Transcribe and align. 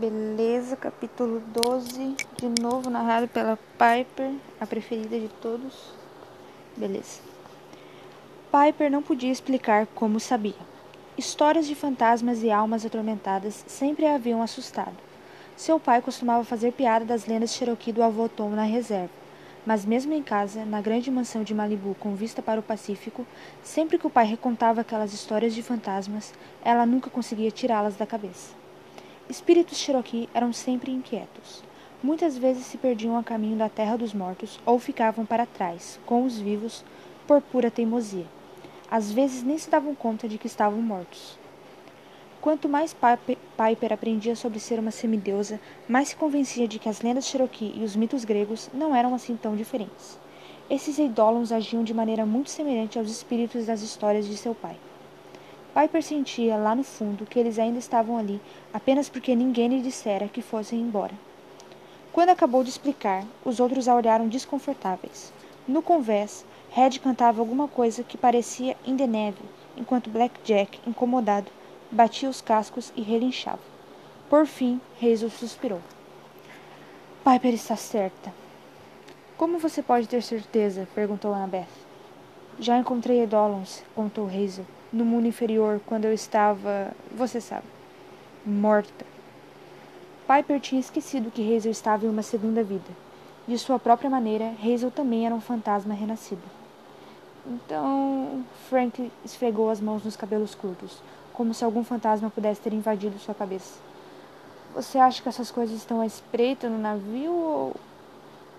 Beleza, 0.00 0.76
capítulo 0.76 1.42
12, 1.48 2.16
de 2.38 2.62
novo 2.62 2.88
narrado 2.88 3.28
pela 3.28 3.58
Piper, 3.74 4.32
a 4.58 4.66
preferida 4.66 5.20
de 5.20 5.28
todos. 5.28 5.92
Beleza. 6.74 7.20
Piper 8.50 8.90
não 8.90 9.02
podia 9.02 9.30
explicar 9.30 9.86
como 9.88 10.18
sabia. 10.18 10.54
Histórias 11.18 11.66
de 11.66 11.74
fantasmas 11.74 12.42
e 12.42 12.50
almas 12.50 12.86
atormentadas 12.86 13.62
sempre 13.68 14.06
a 14.06 14.14
haviam 14.14 14.40
assustado. 14.40 14.96
Seu 15.54 15.78
pai 15.78 16.00
costumava 16.00 16.44
fazer 16.44 16.72
piada 16.72 17.04
das 17.04 17.26
lendas 17.26 17.52
Cherokee 17.52 17.92
do 17.92 18.02
avô 18.02 18.26
Tom 18.26 18.48
na 18.48 18.62
reserva, 18.62 19.12
mas 19.66 19.84
mesmo 19.84 20.14
em 20.14 20.22
casa, 20.22 20.64
na 20.64 20.80
grande 20.80 21.10
mansão 21.10 21.42
de 21.42 21.52
Malibu 21.52 21.94
com 22.00 22.14
vista 22.14 22.40
para 22.40 22.60
o 22.60 22.62
Pacífico, 22.62 23.26
sempre 23.62 23.98
que 23.98 24.06
o 24.06 24.10
pai 24.10 24.24
recontava 24.24 24.80
aquelas 24.80 25.12
histórias 25.12 25.54
de 25.54 25.62
fantasmas, 25.62 26.32
ela 26.64 26.86
nunca 26.86 27.10
conseguia 27.10 27.50
tirá-las 27.50 27.96
da 27.96 28.06
cabeça. 28.06 28.59
Espíritos 29.30 29.78
Cherokee 29.78 30.28
eram 30.34 30.52
sempre 30.52 30.90
inquietos. 30.90 31.62
Muitas 32.02 32.36
vezes 32.36 32.66
se 32.66 32.76
perdiam 32.76 33.16
a 33.16 33.22
caminho 33.22 33.56
da 33.56 33.68
terra 33.68 33.96
dos 33.96 34.12
mortos 34.12 34.58
ou 34.66 34.76
ficavam 34.76 35.24
para 35.24 35.46
trás, 35.46 36.00
com 36.04 36.24
os 36.24 36.36
vivos, 36.36 36.84
por 37.28 37.40
pura 37.40 37.70
teimosia. 37.70 38.26
Às 38.90 39.12
vezes 39.12 39.44
nem 39.44 39.56
se 39.56 39.70
davam 39.70 39.94
conta 39.94 40.28
de 40.28 40.36
que 40.36 40.48
estavam 40.48 40.82
mortos. 40.82 41.38
Quanto 42.40 42.68
mais 42.68 42.92
Piper 42.92 43.92
aprendia 43.92 44.34
sobre 44.34 44.58
ser 44.58 44.80
uma 44.80 44.90
semideusa, 44.90 45.60
mais 45.88 46.08
se 46.08 46.16
convencia 46.16 46.66
de 46.66 46.80
que 46.80 46.88
as 46.88 47.00
lendas 47.00 47.28
Cherokee 47.28 47.72
e 47.76 47.84
os 47.84 47.94
mitos 47.94 48.24
gregos 48.24 48.68
não 48.74 48.96
eram 48.96 49.14
assim 49.14 49.36
tão 49.36 49.54
diferentes. 49.54 50.18
Esses 50.68 50.98
eidolons 50.98 51.52
agiam 51.52 51.84
de 51.84 51.94
maneira 51.94 52.26
muito 52.26 52.50
semelhante 52.50 52.98
aos 52.98 53.08
espíritos 53.08 53.66
das 53.66 53.80
histórias 53.80 54.26
de 54.26 54.36
seu 54.36 54.56
pai. 54.56 54.76
Piper 55.72 56.02
sentia 56.02 56.56
lá 56.56 56.74
no 56.74 56.82
fundo 56.82 57.24
que 57.24 57.38
eles 57.38 57.56
ainda 57.56 57.78
estavam 57.78 58.18
ali 58.18 58.40
apenas 58.74 59.08
porque 59.08 59.36
ninguém 59.36 59.68
lhe 59.68 59.80
dissera 59.80 60.26
que 60.26 60.42
fossem 60.42 60.80
embora. 60.80 61.14
Quando 62.12 62.30
acabou 62.30 62.64
de 62.64 62.70
explicar, 62.70 63.24
os 63.44 63.60
outros 63.60 63.86
a 63.86 63.94
olharam 63.94 64.26
desconfortáveis. 64.26 65.32
No 65.68 65.80
convés, 65.80 66.44
Red 66.70 66.98
cantava 66.98 67.40
alguma 67.40 67.68
coisa 67.68 68.02
que 68.02 68.18
parecia 68.18 68.76
in 68.84 68.94
neve, 68.94 69.38
enquanto 69.76 70.10
Black 70.10 70.40
Jack, 70.42 70.80
incomodado, 70.84 71.52
batia 71.88 72.28
os 72.28 72.40
cascos 72.40 72.92
e 72.96 73.02
relinchava. 73.02 73.62
Por 74.28 74.46
fim, 74.46 74.80
Hazel 75.00 75.30
suspirou. 75.30 75.80
Piper 77.24 77.54
está 77.54 77.76
certa. 77.76 78.34
Como 79.36 79.60
você 79.60 79.82
pode 79.82 80.08
ter 80.08 80.22
certeza? 80.22 80.88
perguntou 80.96 81.32
Annabeth. 81.32 81.68
Já 82.58 82.76
encontrei 82.76 83.22
Edolons, 83.22 83.84
contou 83.94 84.26
Hazel 84.26 84.66
no 84.92 85.04
mundo 85.04 85.26
inferior 85.26 85.80
quando 85.86 86.04
eu 86.04 86.12
estava, 86.12 86.92
você 87.16 87.40
sabe, 87.40 87.66
morta. 88.44 89.04
Piper 90.26 90.60
tinha 90.60 90.80
esquecido 90.80 91.30
que 91.30 91.56
Hazel 91.56 91.72
estava 91.72 92.06
em 92.06 92.08
uma 92.08 92.22
segunda 92.22 92.62
vida. 92.62 92.90
De 93.46 93.58
sua 93.58 93.78
própria 93.78 94.08
maneira, 94.08 94.54
Hazel 94.62 94.90
também 94.90 95.26
era 95.26 95.34
um 95.34 95.40
fantasma 95.40 95.94
renascido. 95.94 96.42
Então, 97.46 98.44
Frank 98.68 99.10
esfregou 99.24 99.70
as 99.70 99.80
mãos 99.80 100.04
nos 100.04 100.14
cabelos 100.14 100.54
curtos, 100.54 101.02
como 101.32 101.54
se 101.54 101.64
algum 101.64 101.82
fantasma 101.82 102.30
pudesse 102.30 102.60
ter 102.60 102.72
invadido 102.72 103.18
sua 103.18 103.34
cabeça. 103.34 103.80
Você 104.74 104.98
acha 104.98 105.20
que 105.20 105.28
essas 105.28 105.50
coisas 105.50 105.76
estão 105.76 106.00
à 106.00 106.06
espreita 106.06 106.68
no 106.68 106.78
navio 106.78 107.32
ou 107.32 107.76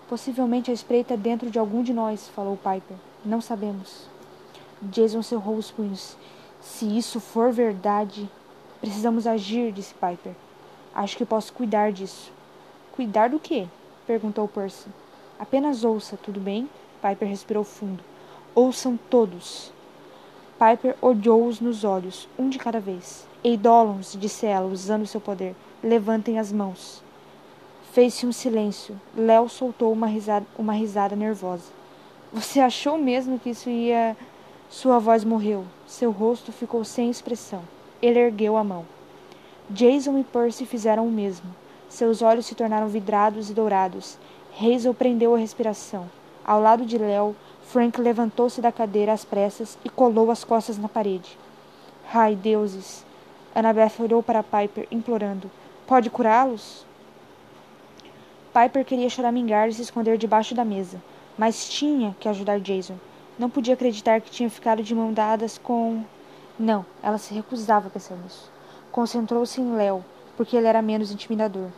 possivelmente 0.08 0.70
à 0.70 0.74
espreita 0.74 1.16
dentro 1.16 1.50
de 1.50 1.58
algum 1.58 1.82
de 1.82 1.94
nós? 1.94 2.28
falou 2.28 2.56
Piper. 2.56 2.96
Não 3.24 3.40
sabemos. 3.40 4.11
Jason 4.82 5.22
cerrou 5.22 5.56
os 5.56 5.70
punhos. 5.70 6.16
Se 6.60 6.84
isso 6.96 7.20
for 7.20 7.52
verdade, 7.52 8.28
precisamos 8.80 9.26
agir, 9.26 9.72
disse 9.72 9.94
Piper. 9.94 10.32
Acho 10.94 11.16
que 11.16 11.24
posso 11.24 11.52
cuidar 11.52 11.92
disso. 11.92 12.32
Cuidar 12.92 13.30
do 13.30 13.38
quê? 13.38 13.66
perguntou 14.06 14.48
Percy. 14.48 14.88
Apenas 15.38 15.84
ouça, 15.84 16.16
tudo 16.16 16.40
bem? 16.40 16.68
Piper 17.00 17.28
respirou 17.28 17.64
fundo. 17.64 18.02
Ouçam 18.54 18.98
todos. 19.08 19.72
Piper 20.58 20.96
olhou-os 21.00 21.60
nos 21.60 21.84
olhos, 21.84 22.28
um 22.38 22.48
de 22.48 22.58
cada 22.58 22.78
vez. 22.78 23.26
Eidolons, 23.42 24.16
disse 24.18 24.46
ela, 24.46 24.66
usando 24.66 25.06
seu 25.06 25.20
poder. 25.20 25.56
Levantem 25.82 26.38
as 26.38 26.52
mãos. 26.52 27.02
Fez-se 27.92 28.26
um 28.26 28.32
silêncio. 28.32 29.00
Léo 29.16 29.48
soltou 29.48 29.92
uma 29.92 30.06
risada, 30.06 30.46
uma 30.56 30.72
risada 30.72 31.16
nervosa. 31.16 31.70
Você 32.32 32.60
achou 32.60 32.96
mesmo 32.96 33.38
que 33.38 33.50
isso 33.50 33.68
ia 33.68 34.16
sua 34.72 34.98
voz 34.98 35.22
morreu. 35.22 35.66
Seu 35.86 36.10
rosto 36.10 36.50
ficou 36.50 36.82
sem 36.82 37.10
expressão. 37.10 37.62
Ele 38.00 38.18
ergueu 38.18 38.56
a 38.56 38.64
mão. 38.64 38.86
Jason 39.68 40.16
e 40.16 40.24
Percy 40.24 40.64
fizeram 40.64 41.06
o 41.06 41.12
mesmo. 41.12 41.54
Seus 41.90 42.22
olhos 42.22 42.46
se 42.46 42.54
tornaram 42.54 42.88
vidrados 42.88 43.50
e 43.50 43.52
dourados. 43.52 44.16
Hazel 44.58 44.94
prendeu 44.94 45.34
a 45.34 45.38
respiração. 45.38 46.08
Ao 46.42 46.58
lado 46.58 46.86
de 46.86 46.96
Léo, 46.96 47.36
Frank 47.64 48.00
levantou-se 48.00 48.62
da 48.62 48.72
cadeira 48.72 49.12
às 49.12 49.26
pressas 49.26 49.76
e 49.84 49.90
colou 49.90 50.30
as 50.30 50.42
costas 50.42 50.78
na 50.78 50.88
parede. 50.88 51.38
Ai, 52.10 52.34
deuses! 52.34 53.04
Annabeth 53.54 54.00
olhou 54.00 54.22
para 54.22 54.42
Piper, 54.42 54.88
implorando. 54.90 55.50
Pode 55.86 56.08
curá-los? 56.08 56.86
Piper 58.54 58.86
queria 58.86 59.10
choramingar 59.10 59.68
e 59.68 59.74
se 59.74 59.82
esconder 59.82 60.16
debaixo 60.16 60.54
da 60.54 60.64
mesa, 60.64 60.96
mas 61.36 61.68
tinha 61.68 62.16
que 62.18 62.26
ajudar 62.26 62.58
Jason. 62.58 62.96
Não 63.42 63.50
podia 63.50 63.74
acreditar 63.74 64.20
que 64.20 64.30
tinha 64.30 64.48
ficado 64.48 64.84
de 64.84 64.94
mão 64.94 65.12
dadas 65.12 65.58
com. 65.58 66.04
Não, 66.56 66.86
ela 67.02 67.18
se 67.18 67.34
recusava 67.34 67.88
a 67.88 67.90
pensar 67.90 68.14
nisso. 68.14 68.48
Concentrou-se 68.92 69.60
em 69.60 69.74
Léo, 69.74 70.04
porque 70.36 70.56
ele 70.56 70.68
era 70.68 70.80
menos 70.80 71.10
intimidador. 71.10 71.68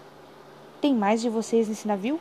Tem 0.78 0.94
mais 0.94 1.22
de 1.22 1.30
vocês 1.30 1.66
nesse 1.66 1.88
navio? 1.88 2.20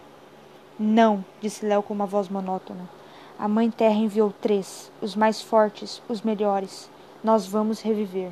Não, 0.80 1.26
disse 1.42 1.66
Léo 1.66 1.84
com 1.84 1.94
uma 1.94 2.06
voz 2.06 2.30
monótona. 2.30 2.90
A 3.38 3.46
Mãe 3.50 3.70
Terra 3.70 3.96
enviou 3.96 4.32
três, 4.32 4.90
os 5.02 5.14
mais 5.14 5.42
fortes, 5.42 6.02
os 6.08 6.22
melhores. 6.22 6.90
Nós 7.22 7.46
vamos 7.46 7.82
reviver. 7.82 8.32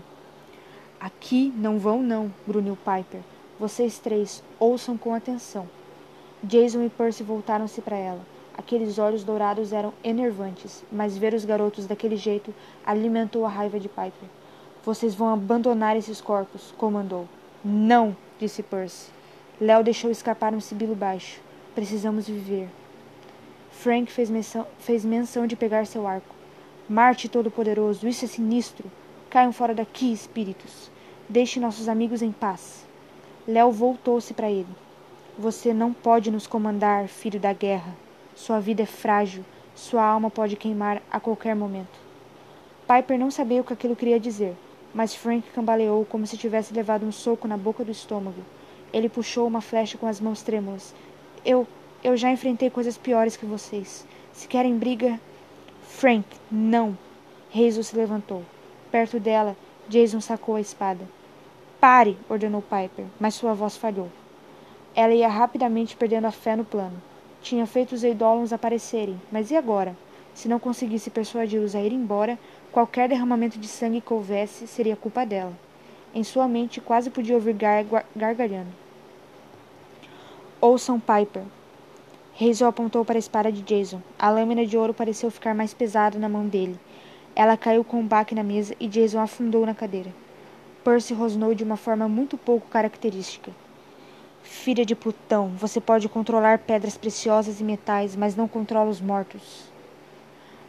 Aqui 0.98 1.54
não 1.58 1.78
vão, 1.78 2.02
não, 2.02 2.34
grunhiu 2.48 2.78
Piper. 2.78 3.20
Vocês 3.60 4.00
três, 4.00 4.42
ouçam 4.58 4.98
com 4.98 5.14
atenção. 5.14 5.68
Jason 6.42 6.84
e 6.84 6.90
Percy 6.90 7.22
voltaram-se 7.22 7.82
para 7.82 7.98
ela. 7.98 8.31
Aqueles 8.58 9.00
olhos 9.00 9.24
dourados 9.24 9.72
eram 9.72 9.94
enervantes, 10.04 10.84
mas 10.92 11.18
ver 11.18 11.34
os 11.34 11.46
garotos 11.46 11.88
daquele 11.88 12.16
jeito 12.16 12.54
alimentou 12.86 13.46
a 13.46 13.50
raiva 13.50 13.80
de 13.80 13.88
Piper. 13.88 14.30
Vocês 14.84 15.16
vão 15.16 15.30
abandonar 15.30 15.96
esses 15.96 16.20
corpos, 16.20 16.74
comandou. 16.78 17.28
Não, 17.64 18.16
disse 18.40 18.64
Percy. 18.64 19.12
Léo 19.60 19.84
deixou 19.84 20.10
escapar 20.10 20.54
um 20.54 20.60
sibilo 20.60 20.96
baixo. 20.96 21.40
Precisamos 21.76 22.28
viver. 22.28 22.68
Frank 23.72 24.12
fez 24.12 24.30
menção, 24.30 24.66
fez 24.80 25.06
menção 25.06 25.46
de 25.48 25.56
pegar 25.56 25.86
seu 25.86 26.08
arco. 26.08 26.36
Marte 26.90 27.30
Todo-Poderoso, 27.30 28.08
isso 28.08 28.26
é 28.26 28.28
sinistro. 28.28 28.92
Caiam 29.30 29.54
fora 29.54 29.74
daqui, 29.74 30.12
espíritos. 30.12 30.92
Deixe 31.30 31.60
nossos 31.60 31.88
amigos 31.88 32.22
em 32.22 32.32
paz. 32.32 32.86
Léo 33.48 33.72
voltou-se 33.72 34.34
para 34.34 34.52
ele. 34.52 34.68
Você 35.38 35.74
não 35.74 35.94
pode 35.94 36.30
nos 36.30 36.46
comandar, 36.46 37.08
filho 37.08 37.40
da 37.40 37.54
guerra. 37.54 37.96
Sua 38.42 38.60
vida 38.60 38.82
é 38.82 38.88
frágil, 38.88 39.46
sua 39.76 40.04
alma 40.04 40.32
pode 40.32 40.56
queimar 40.56 41.00
a 41.12 41.20
qualquer 41.20 41.56
momento. 41.56 42.00
Piper 42.88 43.20
não 43.20 43.30
sabia 43.30 43.62
o 43.62 43.64
que 43.64 43.72
aquilo 43.72 43.96
queria 43.96 44.20
dizer, 44.20 44.58
mas 44.92 45.14
Frank 45.14 45.48
cambaleou 45.52 46.04
como 46.06 46.26
se 46.26 46.36
tivesse 46.36 46.74
levado 46.74 47.06
um 47.06 47.12
soco 47.12 47.48
na 47.48 47.56
boca 47.56 47.86
do 47.86 47.92
estômago. 47.92 48.42
Ele 48.92 49.08
puxou 49.08 49.46
uma 49.46 49.62
flecha 49.62 49.96
com 49.96 50.08
as 50.08 50.20
mãos 50.20 50.42
trêmulas. 50.42 50.92
Eu. 51.46 51.68
Eu 52.04 52.18
já 52.18 52.32
enfrentei 52.32 52.72
coisas 52.72 52.98
piores 52.98 53.38
que 53.38 53.46
vocês. 53.46 54.08
Se 54.34 54.48
querem 54.48 54.76
briga. 54.76 55.20
Frank, 55.84 56.26
não! 56.52 56.98
Hazel 57.54 57.84
se 57.84 57.96
levantou. 57.96 58.42
Perto 58.90 59.20
dela, 59.20 59.56
Jason 59.88 60.20
sacou 60.20 60.56
a 60.56 60.62
espada. 60.62 61.08
Pare! 61.80 62.18
ordenou 62.28 62.64
Piper, 62.64 63.06
mas 63.20 63.36
sua 63.36 63.54
voz 63.54 63.78
falhou. 63.78 64.10
Ela 64.96 65.14
ia 65.14 65.28
rapidamente 65.28 65.96
perdendo 65.96 66.26
a 66.26 66.32
fé 66.32 66.56
no 66.56 66.66
plano. 66.66 67.11
Tinha 67.42 67.66
feito 67.66 67.94
os 67.94 68.04
eidolons 68.04 68.54
aparecerem, 68.54 69.20
mas 69.32 69.50
e 69.50 69.56
agora? 69.56 69.96
Se 70.34 70.48
não 70.48 70.60
conseguisse 70.60 71.10
persuadi-los 71.10 71.76
a 71.76 71.82
ir 71.82 71.92
embora, 71.92 72.38
qualquer 72.72 73.10
derramamento 73.10 73.58
de 73.58 73.68
sangue 73.68 74.00
que 74.00 74.14
houvesse 74.14 74.68
seria 74.68 74.96
culpa 74.96 75.26
dela. 75.26 75.54
Em 76.14 76.24
sua 76.24 76.48
mente 76.48 76.80
quase 76.80 77.10
podia 77.10 77.36
ouvir 77.36 77.54
gar 77.54 77.84
gargalhando. 78.16 78.70
Ouçam 80.60 81.00
Piper. 81.00 81.44
Hazel 82.40 82.68
apontou 82.68 83.04
para 83.04 83.18
a 83.18 83.20
espada 83.20 83.52
de 83.52 83.62
Jason. 83.62 84.02
A 84.18 84.30
lâmina 84.30 84.66
de 84.66 84.78
ouro 84.78 84.94
pareceu 84.94 85.32
ficar 85.32 85.56
mais 85.56 85.74
pesada 85.74 86.20
na 86.20 86.30
mão 86.30 86.48
dele. 86.48 86.80
Ela 87.36 87.58
caiu 87.58 87.84
com 87.84 88.00
um 88.00 88.08
baque 88.08 88.36
na 88.36 88.44
mesa 88.44 88.76
e 88.80 88.88
Jason 88.88 89.20
afundou 89.20 89.66
na 89.66 89.74
cadeira. 89.74 90.14
Percy 90.84 91.14
rosnou 91.14 91.54
de 91.54 91.64
uma 91.64 91.78
forma 91.78 92.08
muito 92.08 92.38
pouco 92.38 92.68
característica. 92.68 93.52
Filha 94.44 94.86
de 94.86 94.96
Plutão, 94.96 95.50
você 95.50 95.80
pode 95.80 96.10
controlar 96.10 96.60
pedras 96.60 96.98
preciosas 96.98 97.60
e 97.60 97.64
metais, 97.64 98.16
mas 98.16 98.36
não 98.36 98.48
controla 98.48 98.90
os 98.90 99.02
mortos. 99.02 99.72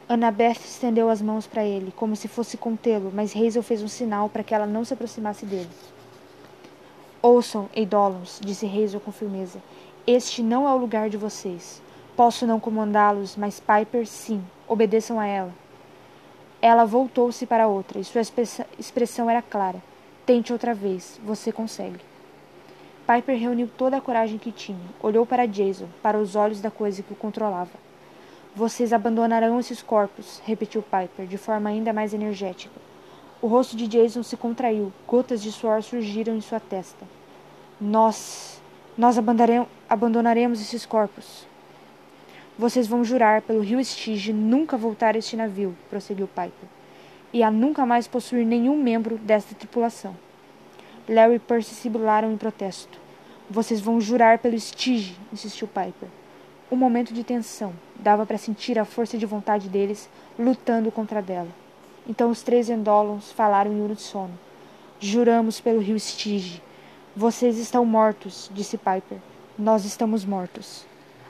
Annabeth 0.08 0.58
estendeu 0.64 1.08
as 1.08 1.22
mãos 1.22 1.46
para 1.46 1.64
ele, 1.64 1.92
como 1.96 2.14
se 2.14 2.28
fosse 2.28 2.56
contê-lo, 2.56 3.10
mas 3.14 3.34
Hazel 3.34 3.62
fez 3.62 3.82
um 3.82 3.88
sinal 3.88 4.28
para 4.28 4.42
que 4.42 4.54
ela 4.54 4.66
não 4.66 4.84
se 4.84 4.92
aproximasse 4.92 5.46
dele. 5.46 5.70
Ouçam, 7.22 7.68
Eidolons, 7.74 8.40
disse 8.44 8.66
Hazel 8.66 9.00
com 9.00 9.12
firmeza. 9.12 9.62
Este 10.06 10.42
não 10.42 10.68
é 10.68 10.74
o 10.74 10.76
lugar 10.76 11.08
de 11.08 11.16
vocês. 11.16 11.80
Posso 12.16 12.46
não 12.46 12.60
comandá-los, 12.60 13.36
mas 13.36 13.60
Piper, 13.60 14.06
sim. 14.06 14.44
Obedeçam 14.68 15.18
a 15.18 15.26
ela. 15.26 15.54
Ela 16.60 16.84
voltou-se 16.84 17.46
para 17.46 17.66
outra, 17.66 17.98
e 17.98 18.04
sua 18.04 18.20
expressão 18.78 19.30
era 19.30 19.40
clara. 19.40 19.82
Tente 20.26 20.52
outra 20.52 20.74
vez. 20.74 21.18
Você 21.24 21.50
consegue. 21.50 22.11
Piper 23.06 23.38
reuniu 23.38 23.68
toda 23.76 23.96
a 23.96 24.00
coragem 24.00 24.38
que 24.38 24.52
tinha. 24.52 24.78
Olhou 25.02 25.26
para 25.26 25.46
Jason, 25.46 25.88
para 26.02 26.18
os 26.18 26.36
olhos 26.36 26.60
da 26.60 26.70
coisa 26.70 27.02
que 27.02 27.12
o 27.12 27.16
controlava. 27.16 27.70
Vocês 28.54 28.92
abandonarão 28.92 29.58
esses 29.58 29.82
corpos, 29.82 30.40
repetiu 30.44 30.82
Piper, 30.82 31.26
de 31.26 31.38
forma 31.38 31.70
ainda 31.70 31.92
mais 31.92 32.14
energética. 32.14 32.80
O 33.40 33.46
rosto 33.48 33.76
de 33.76 33.88
Jason 33.88 34.22
se 34.22 34.36
contraiu, 34.36 34.92
gotas 35.08 35.42
de 35.42 35.50
suor 35.50 35.82
surgiram 35.82 36.36
em 36.36 36.40
sua 36.40 36.60
testa. 36.60 37.04
Nós. 37.80 38.60
Nós 38.96 39.16
abandonaremos 39.88 40.60
esses 40.60 40.84
corpos. 40.86 41.46
Vocês 42.58 42.86
vão 42.86 43.02
jurar 43.02 43.40
pelo 43.40 43.60
rio 43.60 43.82
Stige 43.82 44.32
nunca 44.32 44.76
voltar 44.76 45.14
a 45.16 45.18
este 45.18 45.34
navio, 45.34 45.74
prosseguiu 45.88 46.28
Piper, 46.28 46.68
e 47.32 47.42
a 47.42 47.50
nunca 47.50 47.86
mais 47.86 48.06
possuir 48.06 48.44
nenhum 48.44 48.76
membro 48.76 49.16
desta 49.16 49.54
tripulação. 49.54 50.14
Larry 51.08 51.34
e 51.34 51.38
Percy 51.40 51.74
sibilaram 51.74 52.30
em 52.30 52.36
protesto. 52.36 53.00
Vocês 53.50 53.80
vão 53.80 54.00
jurar 54.00 54.38
pelo 54.38 54.58
Stige, 54.58 55.16
insistiu 55.32 55.66
Piper. 55.66 56.08
Um 56.70 56.76
momento 56.76 57.12
de 57.12 57.24
tensão. 57.24 57.72
Dava 57.96 58.24
para 58.24 58.38
sentir 58.38 58.78
a 58.78 58.84
força 58.84 59.18
de 59.18 59.26
vontade 59.26 59.68
deles 59.68 60.08
lutando 60.38 60.92
contra 60.92 61.20
dela. 61.20 61.48
Então 62.08 62.30
os 62.30 62.42
três 62.42 62.70
Endolons 62.70 63.32
falaram 63.32 63.72
em 63.72 63.80
uníssono. 63.80 64.38
Juramos 65.00 65.60
pelo 65.60 65.80
rio 65.80 65.98
Stige. 65.98 66.62
Vocês 67.16 67.58
estão 67.58 67.84
mortos, 67.84 68.48
disse 68.54 68.78
Piper. 68.78 69.18
Nós 69.58 69.84
estamos 69.84 70.24
mortos. 70.24 70.86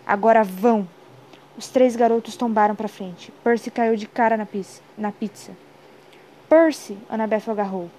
Agora 0.07 0.45
vão! 0.45 0.87
Os 1.57 1.69
três 1.69 1.97
garotos 1.97 2.37
tombaram 2.37 2.75
para 2.75 2.89
frente. 2.89 3.33
Percy 3.43 3.71
caiu 3.71 3.97
de 3.97 4.07
cara 4.07 4.37
na. 4.37 4.47
Na 4.99 5.13
pizza. 5.13 5.53
Percy! 6.49 6.99
Annabeth 7.09 7.49
agarrou. 7.49 7.91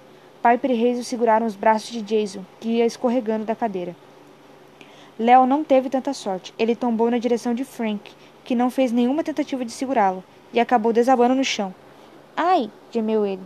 Piper 0.44 0.72
e 0.72 0.74
Hazel 0.90 1.04
seguraram 1.04 1.46
os 1.46 1.56
braços 1.56 1.88
de 1.88 2.02
Jason, 2.02 2.44
que 2.60 2.68
ia 2.68 2.84
escorregando 2.84 3.46
da 3.46 3.56
cadeira. 3.56 3.96
Léo 5.18 5.46
não 5.46 5.64
teve 5.64 5.88
tanta 5.88 6.12
sorte. 6.12 6.52
Ele 6.58 6.76
tombou 6.76 7.10
na 7.10 7.16
direção 7.16 7.54
de 7.54 7.64
Frank, 7.64 8.12
que 8.44 8.54
não 8.54 8.68
fez 8.68 8.92
nenhuma 8.92 9.24
tentativa 9.24 9.64
de 9.64 9.72
segurá-lo, 9.72 10.22
e 10.52 10.60
acabou 10.60 10.92
desabando 10.92 11.34
no 11.34 11.42
chão. 11.42 11.74
Ai! 12.36 12.70
gemeu 12.90 13.24
ele. 13.24 13.40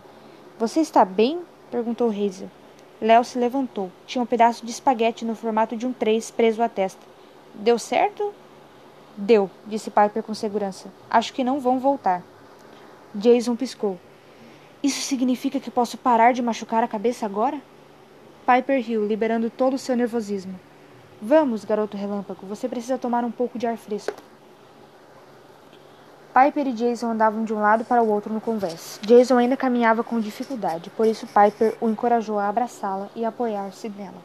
Você 0.57 0.81
está 0.81 1.05
bem? 1.05 1.39
perguntou 1.71 2.09
Hazel. 2.09 2.51
Léo 2.99 3.23
se 3.23 3.39
levantou. 3.39 3.89
Tinha 4.05 4.21
um 4.21 4.27
pedaço 4.27 4.65
de 4.65 4.71
espaguete 4.71 5.23
no 5.23 5.35
formato 5.35 5.77
de 5.77 5.87
um 5.87 5.93
três 5.93 6.29
preso 6.29 6.61
à 6.61 6.67
testa. 6.67 6.99
Deu 7.53 7.79
certo? 7.79 8.33
Deu, 9.15 9.49
disse 9.65 9.89
Piper 9.89 10.21
com 10.21 10.33
segurança. 10.33 10.91
Acho 11.09 11.31
que 11.31 11.45
não 11.45 11.61
vão 11.61 11.79
voltar. 11.79 12.21
Jason 13.15 13.55
piscou. 13.55 13.97
Isso 14.81 15.01
significa 15.01 15.59
que 15.59 15.69
posso 15.69 15.97
parar 15.97 16.33
de 16.33 16.41
machucar 16.41 16.83
a 16.83 16.87
cabeça 16.87 17.25
agora? 17.25 17.61
Piper 18.45 18.81
riu, 18.81 19.05
liberando 19.05 19.49
todo 19.49 19.73
o 19.73 19.77
seu 19.77 19.95
nervosismo. 19.95 20.57
Vamos, 21.21 21.65
garoto 21.65 21.97
relâmpago, 21.97 22.45
você 22.45 22.69
precisa 22.69 22.97
tomar 22.97 23.25
um 23.25 23.31
pouco 23.31 23.59
de 23.59 23.67
ar 23.67 23.77
fresco. 23.77 24.13
Piper 26.33 26.67
e 26.67 26.73
Jason 26.73 27.11
andavam 27.11 27.43
de 27.43 27.53
um 27.53 27.59
lado 27.59 27.83
para 27.83 28.01
o 28.01 28.09
outro 28.09 28.33
no 28.33 28.39
convés. 28.39 28.99
Jason 29.01 29.37
ainda 29.37 29.57
caminhava 29.57 30.03
com 30.03 30.19
dificuldade, 30.19 30.89
por 30.91 31.05
isso 31.05 31.27
Piper 31.27 31.75
o 31.81 31.89
encorajou 31.89 32.39
a 32.39 32.47
abraçá-la 32.47 33.09
e 33.15 33.25
apoiar-se 33.25 33.89
nela. 33.89 34.23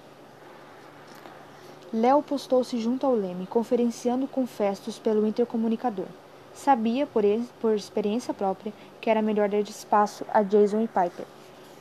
Léo 1.93 2.23
postou-se 2.23 2.79
junto 2.79 3.05
ao 3.05 3.15
leme, 3.15 3.47
conferenciando 3.47 4.29
com 4.29 4.47
Festus 4.47 4.99
pelo 4.99 5.27
intercomunicador. 5.27 6.07
Sabia, 6.55 7.05
por, 7.05 7.25
por 7.61 7.75
experiência 7.75 8.33
própria, 8.33 8.73
que 9.01 9.11
era 9.11 9.21
melhor 9.21 9.49
dar 9.49 9.59
espaço 9.59 10.25
a 10.33 10.41
Jason 10.41 10.83
e 10.83 10.87
Piper. 10.87 11.27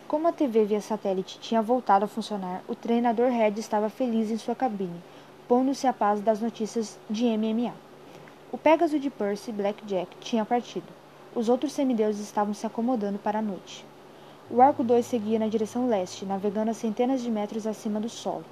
Como 0.08 0.28
a 0.28 0.32
TV 0.32 0.66
via 0.66 0.82
satélite 0.82 1.40
tinha 1.40 1.62
voltado 1.62 2.06
a 2.06 2.08
funcionar, 2.08 2.64
o 2.68 2.74
treinador 2.74 3.30
Red 3.30 3.54
estava 3.58 3.88
feliz 3.88 4.32
em 4.32 4.38
sua 4.38 4.56
cabine, 4.56 5.00
pondo-se 5.48 5.86
a 5.86 5.94
paz 5.94 6.22
das 6.22 6.42
notícias 6.42 7.00
de 7.08 7.26
MMA. 7.38 7.72
O 8.52 8.58
Pégaso 8.58 8.98
de 8.98 9.12
Percy 9.12 9.52
Blackjack 9.52 10.18
tinha 10.20 10.44
partido. 10.44 10.88
Os 11.36 11.50
outros 11.50 11.72
semideuses 11.72 12.26
estavam 12.26 12.54
se 12.54 12.66
acomodando 12.66 13.20
para 13.20 13.40
a 13.40 13.44
noite. 13.44 13.86
O 14.50 14.60
Arco 14.60 14.84
2 14.84 15.06
seguia 15.06 15.38
na 15.38 15.48
direção 15.48 15.88
leste, 15.88 16.26
navegando 16.26 16.72
a 16.72 16.74
centenas 16.74 17.22
de 17.22 17.30
metros 17.30 17.68
acima 17.68 18.00
do 18.00 18.10
solo. 18.10 18.46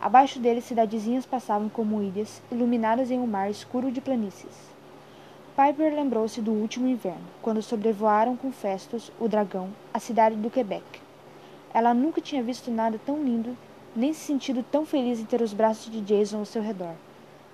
Abaixo 0.00 0.38
dele, 0.38 0.60
cidadezinhas 0.60 1.26
passavam 1.26 1.68
como 1.68 2.00
ilhas, 2.00 2.40
iluminadas 2.50 3.10
em 3.10 3.18
um 3.18 3.26
mar 3.26 3.50
escuro 3.50 3.90
de 3.90 4.00
planícies. 4.00 4.73
Piper 5.56 5.94
lembrou-se 5.94 6.40
do 6.40 6.50
último 6.50 6.88
inverno, 6.88 7.22
quando 7.40 7.62
sobrevoaram 7.62 8.36
com 8.36 8.50
Festus, 8.50 9.12
o 9.20 9.28
dragão, 9.28 9.68
a 9.92 10.00
cidade 10.00 10.34
do 10.34 10.50
Quebec. 10.50 10.82
Ela 11.72 11.94
nunca 11.94 12.20
tinha 12.20 12.42
visto 12.42 12.72
nada 12.72 13.00
tão 13.06 13.22
lindo, 13.22 13.56
nem 13.94 14.12
se 14.12 14.18
sentido 14.18 14.64
tão 14.64 14.84
feliz 14.84 15.20
em 15.20 15.24
ter 15.24 15.40
os 15.40 15.54
braços 15.54 15.92
de 15.92 16.00
Jason 16.00 16.38
ao 16.38 16.44
seu 16.44 16.60
redor. 16.60 16.94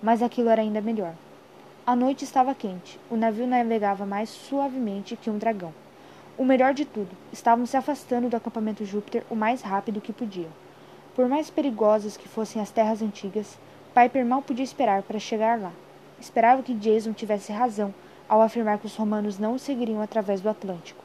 Mas 0.02 0.22
aquilo 0.22 0.48
era 0.48 0.62
ainda 0.62 0.80
melhor. 0.80 1.12
A 1.86 1.94
noite 1.94 2.24
estava 2.24 2.54
quente. 2.54 2.98
O 3.10 3.16
navio 3.16 3.46
navegava 3.46 4.06
mais 4.06 4.30
suavemente 4.30 5.14
que 5.14 5.28
um 5.28 5.36
dragão. 5.36 5.74
O 6.38 6.44
melhor 6.44 6.72
de 6.72 6.86
tudo, 6.86 7.14
estavam 7.30 7.66
se 7.66 7.76
afastando 7.76 8.30
do 8.30 8.36
acampamento 8.36 8.82
Júpiter 8.82 9.24
o 9.28 9.36
mais 9.36 9.60
rápido 9.60 10.00
que 10.00 10.10
podiam. 10.10 10.48
Por 11.14 11.28
mais 11.28 11.50
perigosas 11.50 12.16
que 12.16 12.26
fossem 12.26 12.62
as 12.62 12.70
terras 12.70 13.02
antigas, 13.02 13.58
Piper 13.94 14.24
mal 14.24 14.40
podia 14.40 14.64
esperar 14.64 15.02
para 15.02 15.18
chegar 15.18 15.60
lá. 15.60 15.72
Esperava 16.20 16.62
que 16.62 16.74
Jason 16.74 17.12
tivesse 17.12 17.50
razão 17.50 17.94
ao 18.28 18.42
afirmar 18.42 18.78
que 18.78 18.86
os 18.86 18.94
romanos 18.94 19.38
não 19.38 19.54
o 19.54 19.58
seguiriam 19.58 20.00
através 20.00 20.40
do 20.40 20.48
Atlântico. 20.48 21.02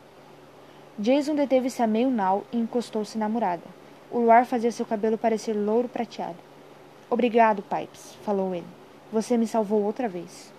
Jason 1.00 1.36
deteve-se 1.36 1.82
a 1.82 1.88
meio 1.88 2.10
nau 2.10 2.44
e 2.52 2.58
encostou-se 2.58 3.18
na 3.18 3.28
murada. 3.28 3.64
O 4.12 4.20
luar 4.20 4.46
fazia 4.46 4.72
seu 4.72 4.86
cabelo 4.86 5.18
parecer 5.18 5.54
louro 5.54 5.88
prateado. 5.88 6.38
Obrigado, 7.10 7.64
Pipes, 7.64 8.16
falou 8.24 8.54
ele. 8.54 8.68
Você 9.12 9.38
me 9.38 9.48
salvou 9.48 9.82
outra 9.82 10.08
vez. 10.08 10.54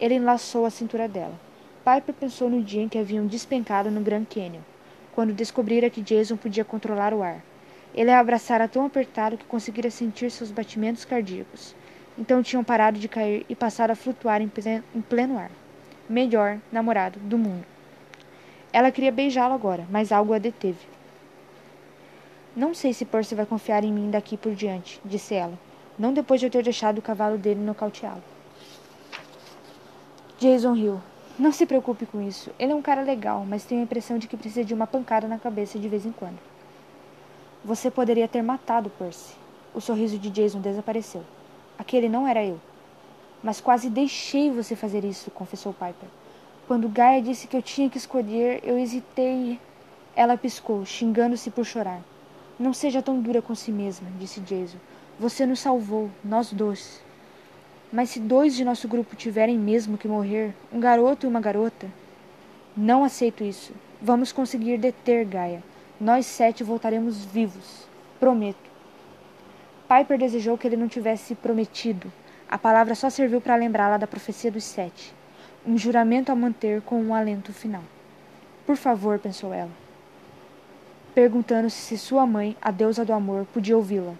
Ele 0.00 0.14
enlaçou 0.14 0.64
a 0.64 0.70
cintura 0.70 1.08
dela. 1.08 1.34
Piper 1.84 2.14
pensou 2.14 2.50
no 2.50 2.62
dia 2.62 2.82
em 2.82 2.88
que 2.88 2.98
haviam 2.98 3.26
despencado 3.26 3.90
no 3.90 4.00
Grand 4.00 4.24
Canyon, 4.24 4.60
quando 5.14 5.32
descobrira 5.32 5.88
que 5.88 6.02
Jason 6.02 6.36
podia 6.36 6.64
controlar 6.64 7.14
o 7.14 7.22
ar. 7.22 7.42
Ele 7.94 8.10
a 8.10 8.20
abraçara 8.20 8.68
tão 8.68 8.84
apertado 8.84 9.38
que 9.38 9.44
conseguira 9.44 9.90
sentir 9.90 10.30
seus 10.30 10.50
batimentos 10.50 11.04
cardíacos. 11.04 11.74
Então 12.18 12.42
tinham 12.42 12.64
parado 12.64 12.98
de 12.98 13.06
cair 13.06 13.46
e 13.48 13.54
passado 13.54 13.92
a 13.92 13.94
flutuar 13.94 14.42
em 14.42 14.48
pleno 14.48 15.38
ar. 15.38 15.52
Melhor 16.08 16.58
namorado 16.72 17.20
do 17.20 17.38
mundo. 17.38 17.64
Ela 18.72 18.90
queria 18.90 19.12
beijá-lo 19.12 19.54
agora, 19.54 19.86
mas 19.88 20.10
algo 20.10 20.34
a 20.34 20.38
deteve. 20.38 20.86
Não 22.56 22.74
sei 22.74 22.92
se 22.92 23.04
Percy 23.04 23.36
vai 23.36 23.46
confiar 23.46 23.84
em 23.84 23.92
mim 23.92 24.10
daqui 24.10 24.36
por 24.36 24.52
diante, 24.52 25.00
disse 25.04 25.34
ela. 25.34 25.56
Não 25.96 26.12
depois 26.12 26.40
de 26.40 26.46
eu 26.46 26.50
ter 26.50 26.62
deixado 26.62 26.98
o 26.98 27.02
cavalo 27.02 27.38
dele 27.38 27.60
nocauteá-lo. 27.60 28.22
Jason 30.38 30.72
riu. 30.72 31.00
Não 31.38 31.52
se 31.52 31.66
preocupe 31.66 32.04
com 32.04 32.20
isso. 32.20 32.50
Ele 32.58 32.72
é 32.72 32.74
um 32.74 32.82
cara 32.82 33.02
legal, 33.02 33.44
mas 33.46 33.64
tenho 33.64 33.80
a 33.80 33.84
impressão 33.84 34.18
de 34.18 34.26
que 34.26 34.36
precisa 34.36 34.64
de 34.64 34.74
uma 34.74 34.88
pancada 34.88 35.28
na 35.28 35.38
cabeça 35.38 35.78
de 35.78 35.88
vez 35.88 36.04
em 36.04 36.10
quando. 36.10 36.38
Você 37.64 37.90
poderia 37.92 38.26
ter 38.26 38.42
matado 38.42 38.90
Percy. 38.90 39.34
O 39.72 39.80
sorriso 39.80 40.18
de 40.18 40.30
Jason 40.30 40.60
desapareceu. 40.60 41.22
Aquele 41.78 42.08
não 42.08 42.26
era 42.26 42.44
eu. 42.44 42.60
Mas 43.42 43.60
quase 43.60 43.88
deixei 43.88 44.50
você 44.50 44.74
fazer 44.74 45.04
isso, 45.04 45.30
confessou 45.30 45.72
Piper. 45.72 46.08
Quando 46.66 46.88
Gaia 46.88 47.22
disse 47.22 47.46
que 47.46 47.56
eu 47.56 47.62
tinha 47.62 47.88
que 47.88 47.96
escolher, 47.96 48.60
eu 48.64 48.78
hesitei. 48.78 49.58
Ela 50.14 50.36
piscou, 50.36 50.84
xingando-se 50.84 51.50
por 51.50 51.64
chorar. 51.64 52.02
Não 52.58 52.72
seja 52.72 53.00
tão 53.00 53.20
dura 53.20 53.40
com 53.40 53.54
si 53.54 53.70
mesma, 53.70 54.08
disse 54.18 54.40
Jason. 54.40 54.78
Você 55.18 55.46
nos 55.46 55.60
salvou, 55.60 56.10
nós 56.24 56.52
dois. 56.52 57.00
Mas 57.92 58.10
se 58.10 58.20
dois 58.20 58.54
de 58.54 58.64
nosso 58.64 58.86
grupo 58.88 59.16
tiverem 59.16 59.56
mesmo 59.56 59.96
que 59.96 60.08
morrer, 60.08 60.54
um 60.72 60.80
garoto 60.80 61.24
e 61.24 61.28
uma 61.28 61.40
garota. 61.40 61.86
Não 62.76 63.02
aceito 63.04 63.44
isso. 63.44 63.72
Vamos 64.02 64.30
conseguir 64.30 64.76
deter 64.76 65.24
Gaia. 65.24 65.62
Nós 66.00 66.26
sete 66.26 66.62
voltaremos 66.62 67.24
vivos. 67.24 67.88
Prometo. 68.20 68.68
Piper 69.88 70.18
desejou 70.18 70.58
que 70.58 70.66
ele 70.66 70.76
não 70.76 70.86
tivesse 70.86 71.34
prometido. 71.34 72.12
A 72.46 72.58
palavra 72.58 72.94
só 72.94 73.08
serviu 73.08 73.40
para 73.40 73.56
lembrá-la 73.56 73.96
da 73.96 74.06
profecia 74.06 74.50
dos 74.50 74.64
sete. 74.64 75.14
Um 75.66 75.78
juramento 75.78 76.30
a 76.30 76.34
manter 76.34 76.82
com 76.82 77.02
um 77.02 77.14
alento 77.14 77.54
final. 77.54 77.82
Por 78.66 78.76
favor, 78.76 79.18
pensou 79.18 79.54
ela, 79.54 79.70
perguntando-se 81.14 81.76
se 81.76 81.96
sua 81.96 82.26
mãe, 82.26 82.54
a 82.60 82.70
deusa 82.70 83.02
do 83.02 83.14
amor, 83.14 83.46
podia 83.46 83.78
ouvi-la. 83.78 84.12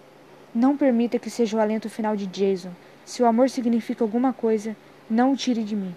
Não 0.55 0.75
permita 0.75 1.19
que 1.19 1.29
seja 1.29 1.55
o 1.55 1.61
alento 1.61 1.87
final 1.87 2.15
de 2.15 2.25
Jason, 2.25 2.71
se 3.05 3.21
o 3.21 3.27
amor 3.27 3.47
significa 3.47 4.03
alguma 4.03 4.33
coisa, 4.33 4.75
não 5.07 5.33
o 5.33 5.37
tire 5.37 5.63
de 5.63 5.75
mim. 5.75 5.95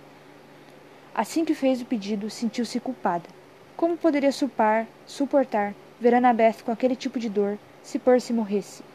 Assim 1.14 1.46
que 1.46 1.54
fez 1.54 1.80
o 1.80 1.86
pedido, 1.86 2.28
sentiu-se 2.28 2.78
culpada. 2.78 3.28
Como 3.74 3.96
poderia 3.96 4.32
supar, 4.32 4.86
suportar 5.06 5.74
ver 5.98 6.14
Annabeth 6.14 6.62
com 6.62 6.70
aquele 6.70 6.94
tipo 6.94 7.18
de 7.18 7.30
dor 7.30 7.56
se 7.82 7.98
Percy 7.98 8.34
morresse? 8.34 8.91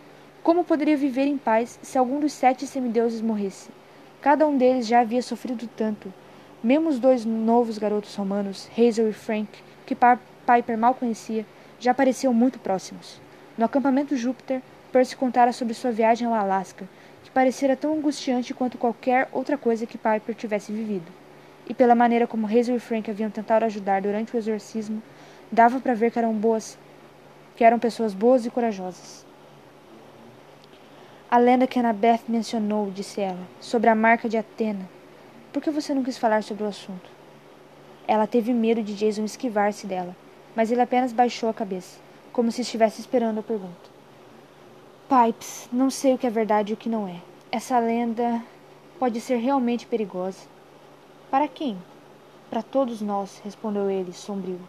Como 0.48 0.64
poderia 0.64 0.96
viver 0.96 1.26
em 1.26 1.38
paz 1.38 1.78
se 1.82 1.98
algum 1.98 2.22
dos 2.22 2.32
sete 2.32 2.66
semideuses 2.66 3.22
morresse? 3.22 3.70
Cada 4.22 4.48
um 4.48 4.58
deles 4.58 4.88
já 4.88 5.02
havia 5.02 5.22
sofrido 5.22 5.68
tanto. 5.76 6.14
Mesmo 6.64 6.88
os 6.88 7.00
dois 7.00 7.26
novos 7.26 7.78
garotos 7.78 8.16
romanos, 8.16 8.70
Hazel 8.72 9.10
e 9.10 9.12
Frank, 9.12 9.50
que 9.86 9.94
Piper 9.94 10.78
mal 10.78 10.94
conhecia, 10.94 11.46
já 11.82 11.94
pareciam 11.94 12.34
muito 12.34 12.60
próximos. 12.60 13.20
No 13.58 13.66
acampamento 13.66 14.16
Júpiter, 14.16 14.62
Percy 14.90 15.18
contara 15.18 15.52
sobre 15.52 15.74
sua 15.74 15.92
viagem 15.92 16.26
ao 16.26 16.34
Alasca, 16.34 16.88
que 17.26 17.30
parecera 17.30 17.76
tão 17.76 17.98
angustiante 17.98 18.54
quanto 18.54 18.78
qualquer 18.78 19.28
outra 19.34 19.58
coisa 19.58 19.86
que 19.86 19.98
Piper 19.98 20.34
tivesse 20.34 20.72
vivido. 20.72 21.12
E 21.68 21.74
pela 21.74 21.94
maneira 21.94 22.26
como 22.26 22.48
Hazel 22.48 22.78
e 22.78 22.80
Frank 22.80 23.12
haviam 23.12 23.30
tentado 23.30 23.66
ajudar 23.66 24.02
durante 24.02 24.34
o 24.34 24.38
exorcismo, 24.38 25.04
dava 25.52 25.82
para 25.82 25.94
ver 25.94 26.10
que 26.10 26.20
eram 26.20 26.34
boas, 26.34 26.80
que 27.58 27.66
eram 27.66 27.78
pessoas 27.78 28.14
boas 28.14 28.46
e 28.46 28.50
corajosas. 28.50 29.28
A 31.30 31.38
lenda 31.38 31.68
que 31.68 31.78
Annabeth 31.78 32.22
mencionou, 32.30 32.90
disse 32.90 33.20
ela, 33.20 33.46
sobre 33.60 33.90
a 33.90 33.96
marca 33.96 34.30
de 34.30 34.38
Atena. 34.38 34.90
Por 35.52 35.62
que 35.62 35.70
você 35.70 35.94
não 35.94 36.02
quis 36.02 36.18
falar 36.18 36.42
sobre 36.42 36.64
o 36.64 36.68
assunto? 36.68 37.10
Ela 38.08 38.26
teve 38.26 38.54
medo 38.54 38.82
de 38.82 38.94
Jason 38.94 39.26
esquivar-se 39.26 39.86
dela, 39.86 40.16
mas 40.56 40.72
ele 40.72 40.80
apenas 40.80 41.12
baixou 41.12 41.50
a 41.50 41.54
cabeça, 41.54 42.00
como 42.32 42.50
se 42.50 42.62
estivesse 42.62 43.02
esperando 43.02 43.42
a 43.42 43.44
pergunta. 43.44 43.90
Pipes, 45.10 45.68
não 45.70 45.90
sei 45.90 46.14
o 46.14 46.18
que 46.18 46.26
é 46.26 46.30
verdade 46.30 46.72
e 46.72 46.74
o 46.76 46.78
que 46.78 46.88
não 46.88 47.06
é. 47.06 47.18
Essa 47.52 47.78
lenda 47.78 48.42
pode 48.98 49.20
ser 49.20 49.36
realmente 49.36 49.86
perigosa. 49.86 50.48
Para 51.30 51.50
quem? 51.50 51.78
Para 52.50 52.64
todos 52.64 53.02
nós, 53.02 53.42
respondeu 53.44 53.92
ele, 53.92 54.14
sombrio. 54.14 54.62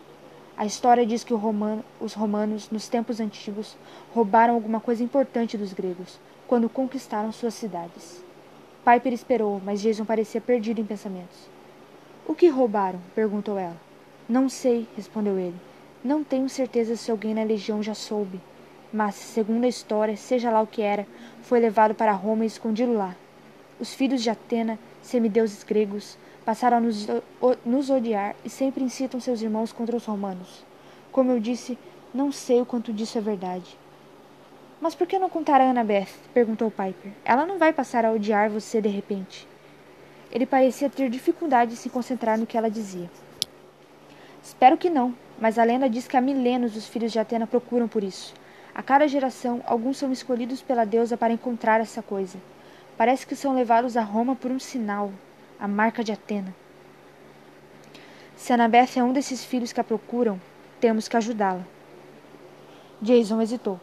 A 0.57 0.67
história 0.67 1.07
diz 1.07 1.23
que 1.23 1.33
romano, 1.33 1.85
os 2.01 2.15
romanos, 2.15 2.69
nos 2.69 2.89
tempos 2.89 3.21
antigos, 3.21 3.77
roubaram 4.13 4.55
alguma 4.55 4.81
coisa 4.81 5.05
importante 5.05 5.57
dos 5.57 5.73
gregos, 5.73 6.19
quando 6.49 6.69
conquistaram 6.69 7.31
suas 7.31 7.53
cidades. 7.53 8.25
Piper 8.83 9.13
esperou, 9.13 9.61
mas 9.63 9.83
Jason 9.83 10.07
parecia 10.07 10.41
perdido 10.41 10.81
em 10.81 10.85
pensamentos. 10.85 11.37
O 12.27 12.35
que 12.35 12.49
roubaram? 12.49 12.99
perguntou 13.15 13.59
ela. 13.59 13.77
Não 14.27 14.49
sei, 14.49 14.89
respondeu 14.97 15.39
ele. 15.39 15.55
Não 16.03 16.25
tenho 16.25 16.49
certeza 16.49 16.97
se 16.97 17.11
alguém 17.11 17.35
na 17.35 17.43
legião 17.43 17.83
já 17.83 17.95
soube. 17.95 18.41
Mas, 18.91 19.15
segundo 19.17 19.65
a 19.65 19.69
história, 19.69 20.17
seja 20.17 20.51
lá 20.51 20.63
o 20.63 20.67
que 20.67 20.81
era, 20.81 21.07
foi 21.43 21.61
levado 21.61 21.95
para 21.95 22.13
Roma 22.13 22.45
e 22.45 22.47
escondido 22.47 22.95
lá. 22.95 23.15
Os 23.79 23.93
filhos 23.93 24.23
de 24.23 24.31
Atena, 24.31 24.79
semideuses 25.03 25.63
gregos, 25.63 26.17
passaram 26.47 26.79
a 26.79 26.81
nos, 26.81 27.07
nos 27.65 27.91
odiar 27.91 28.35
e 28.43 28.49
sempre 28.49 28.83
incitam 28.83 29.21
seus 29.21 29.43
irmãos 29.43 29.71
contra 29.71 29.97
os 29.97 30.07
romanos. 30.07 30.65
Como 31.13 31.31
eu 31.31 31.39
disse, 31.39 31.79
não 32.15 32.33
sei 32.33 32.63
o 32.63 32.67
quanto 32.67 32.91
disso 32.91 33.19
é 33.19 33.21
verdade. 33.21 33.77
Mas 34.81 34.95
por 34.95 35.07
que 35.07 35.19
não 35.19 35.29
contar 35.29 35.61
a 35.61 35.71
Annabeth? 35.71 36.09
perguntou 36.33 36.71
Piper. 36.71 37.13
Ela 37.25 37.45
não 37.45 37.59
vai 37.59 37.73
passar 37.73 38.05
a 38.05 38.13
odiar 38.13 38.49
você 38.49 38.81
de 38.81 38.89
repente. 38.89 39.49
Ele 40.31 40.47
parecia 40.47 40.89
ter 40.89 41.11
dificuldade 41.11 41.73
de 41.73 41.77
se 41.77 41.91
concentrar 41.91 42.39
no 42.39 42.47
que 42.47 42.57
ela 42.57 42.71
dizia. 42.71 43.11
Espero 44.43 44.77
que 44.77 44.89
não, 44.89 45.15
mas 45.41 45.59
a 45.59 45.65
lenda 45.65 45.89
diz 45.89 46.07
que 46.07 46.17
há 46.17 46.21
milênios 46.21 46.77
os 46.77 46.87
filhos 46.87 47.11
de 47.11 47.19
Atena 47.19 47.47
procuram 47.47 47.89
por 47.89 48.05
isso. 48.05 48.35
A 48.73 48.83
cada 48.83 49.09
geração, 49.09 49.61
alguns 49.67 49.97
são 49.97 50.13
escolhidos 50.13 50.63
pela 50.63 50.85
deusa 50.85 51.17
para 51.17 51.33
encontrar 51.33 51.81
essa 51.81 52.01
coisa. 52.01 52.39
Parece 52.97 53.27
que 53.27 53.35
são 53.35 53.55
levados 53.55 53.97
a 53.97 54.03
Roma 54.03 54.37
por 54.37 54.53
um 54.53 54.59
sinal, 54.61 55.11
a 55.59 55.67
marca 55.67 56.05
de 56.05 56.13
Atena. 56.13 56.55
Se 58.37 58.53
Annabeth 58.53 58.97
é 58.97 59.03
um 59.03 59.13
desses 59.13 59.45
filhos 59.45 59.73
que 59.73 59.81
a 59.81 59.85
procuram, 59.85 60.41
temos 60.81 61.09
que 61.09 61.17
ajudá-la. 61.17 61.67
Jason 63.03 63.41
hesitou. 63.41 63.81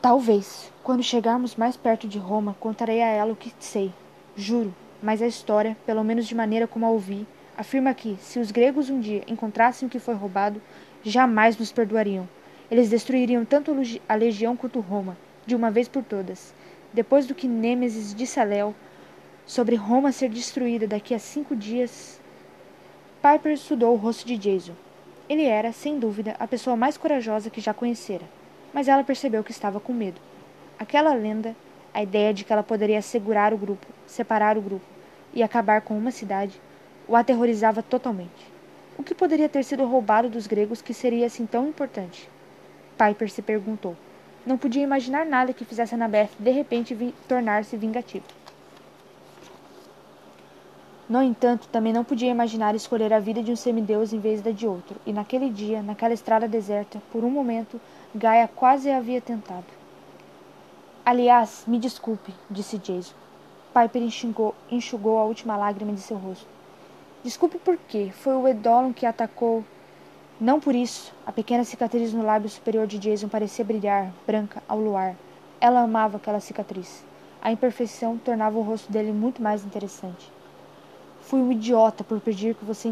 Talvez, 0.00 0.72
quando 0.84 1.02
chegarmos 1.02 1.56
mais 1.56 1.76
perto 1.76 2.06
de 2.06 2.20
Roma, 2.20 2.54
contarei 2.60 3.02
a 3.02 3.08
ela 3.08 3.32
o 3.32 3.36
que 3.36 3.52
sei. 3.58 3.92
Juro, 4.36 4.72
mas 5.02 5.20
a 5.20 5.26
história, 5.26 5.76
pelo 5.84 6.04
menos 6.04 6.28
de 6.28 6.36
maneira 6.36 6.68
como 6.68 6.86
a 6.86 6.90
ouvi, 6.90 7.26
afirma 7.56 7.92
que, 7.92 8.16
se 8.20 8.38
os 8.38 8.52
gregos 8.52 8.88
um 8.88 9.00
dia 9.00 9.24
encontrassem 9.26 9.88
o 9.88 9.90
que 9.90 9.98
foi 9.98 10.14
roubado, 10.14 10.62
jamais 11.02 11.58
nos 11.58 11.72
perdoariam. 11.72 12.28
Eles 12.70 12.88
destruiriam 12.88 13.44
tanto 13.44 13.74
a 14.08 14.14
legião 14.14 14.56
quanto 14.56 14.78
Roma, 14.78 15.18
de 15.44 15.56
uma 15.56 15.68
vez 15.68 15.88
por 15.88 16.04
todas. 16.04 16.54
Depois 16.92 17.26
do 17.26 17.34
que 17.34 17.48
Nêmesis 17.48 18.14
disse 18.14 18.38
a 18.38 18.44
Léo 18.44 18.76
sobre 19.44 19.74
Roma 19.74 20.12
ser 20.12 20.28
destruída 20.28 20.86
daqui 20.86 21.12
a 21.12 21.18
cinco 21.18 21.56
dias, 21.56 22.20
Piper 23.20 23.50
estudou 23.50 23.94
o 23.94 23.96
rosto 23.96 24.24
de 24.24 24.38
Jason. 24.38 24.74
Ele 25.28 25.42
era, 25.42 25.72
sem 25.72 25.98
dúvida, 25.98 26.36
a 26.38 26.46
pessoa 26.46 26.76
mais 26.76 26.96
corajosa 26.96 27.50
que 27.50 27.60
já 27.60 27.74
conhecera 27.74 28.37
mas 28.72 28.88
ela 28.88 29.04
percebeu 29.04 29.44
que 29.44 29.50
estava 29.50 29.80
com 29.80 29.92
medo. 29.92 30.20
Aquela 30.78 31.14
lenda, 31.14 31.54
a 31.92 32.02
ideia 32.02 32.32
de 32.32 32.44
que 32.44 32.52
ela 32.52 32.62
poderia 32.62 33.02
segurar 33.02 33.52
o 33.52 33.58
grupo, 33.58 33.86
separar 34.06 34.56
o 34.56 34.62
grupo 34.62 34.84
e 35.32 35.42
acabar 35.42 35.80
com 35.80 35.96
uma 35.96 36.10
cidade, 36.10 36.60
o 37.06 37.16
aterrorizava 37.16 37.82
totalmente. 37.82 38.52
O 38.96 39.02
que 39.02 39.14
poderia 39.14 39.48
ter 39.48 39.64
sido 39.64 39.84
roubado 39.84 40.28
dos 40.28 40.46
gregos 40.46 40.82
que 40.82 40.92
seria 40.92 41.26
assim 41.26 41.46
tão 41.46 41.68
importante? 41.68 42.28
Piper 42.96 43.30
se 43.30 43.42
perguntou. 43.42 43.96
Não 44.44 44.58
podia 44.58 44.82
imaginar 44.82 45.24
nada 45.24 45.52
que 45.52 45.64
fizesse 45.64 45.94
Annabeth 45.94 46.30
de 46.38 46.50
repente 46.50 47.14
tornar-se 47.28 47.76
vingativa. 47.76 48.37
No 51.08 51.22
entanto, 51.22 51.68
também 51.68 51.90
não 51.90 52.04
podia 52.04 52.30
imaginar 52.30 52.74
escolher 52.74 53.14
a 53.14 53.18
vida 53.18 53.42
de 53.42 53.50
um 53.50 53.56
semideus 53.56 54.12
em 54.12 54.18
vez 54.18 54.42
da 54.42 54.50
de 54.50 54.66
outro, 54.66 55.00
e 55.06 55.12
naquele 55.12 55.48
dia, 55.48 55.82
naquela 55.82 56.12
estrada 56.12 56.46
deserta, 56.46 57.00
por 57.10 57.24
um 57.24 57.30
momento, 57.30 57.80
Gaia 58.14 58.46
quase 58.46 58.90
havia 58.90 59.18
tentado. 59.18 59.64
Aliás, 61.06 61.64
me 61.66 61.78
desculpe, 61.78 62.34
disse 62.50 62.76
Jason. 62.76 63.14
Piper 63.72 64.02
enxugou, 64.02 64.54
enxugou 64.70 65.18
a 65.18 65.24
última 65.24 65.56
lágrima 65.56 65.94
de 65.94 66.00
seu 66.00 66.18
rosto. 66.18 66.46
Desculpe 67.24 67.58
por 67.58 67.78
quê? 67.88 68.10
Foi 68.12 68.34
o 68.34 68.46
Edolon 68.46 68.92
que 68.92 69.06
atacou. 69.06 69.64
Não 70.38 70.60
por 70.60 70.74
isso. 70.74 71.14
A 71.26 71.32
pequena 71.32 71.64
cicatriz 71.64 72.12
no 72.12 72.22
lábio 72.22 72.50
superior 72.50 72.86
de 72.86 72.98
Jason 72.98 73.28
parecia 73.28 73.64
brilhar, 73.64 74.12
branca, 74.26 74.62
ao 74.68 74.78
luar. 74.78 75.16
Ela 75.58 75.80
amava 75.80 76.18
aquela 76.18 76.40
cicatriz. 76.40 77.02
A 77.40 77.50
imperfeição 77.50 78.18
tornava 78.18 78.58
o 78.58 78.62
rosto 78.62 78.92
dele 78.92 79.12
muito 79.12 79.40
mais 79.40 79.64
interessante. 79.64 80.37
Fui 81.28 81.42
um 81.42 81.52
idiota 81.52 82.02
por 82.02 82.18
pedir 82.20 82.54
que 82.54 82.64
você 82.64 82.90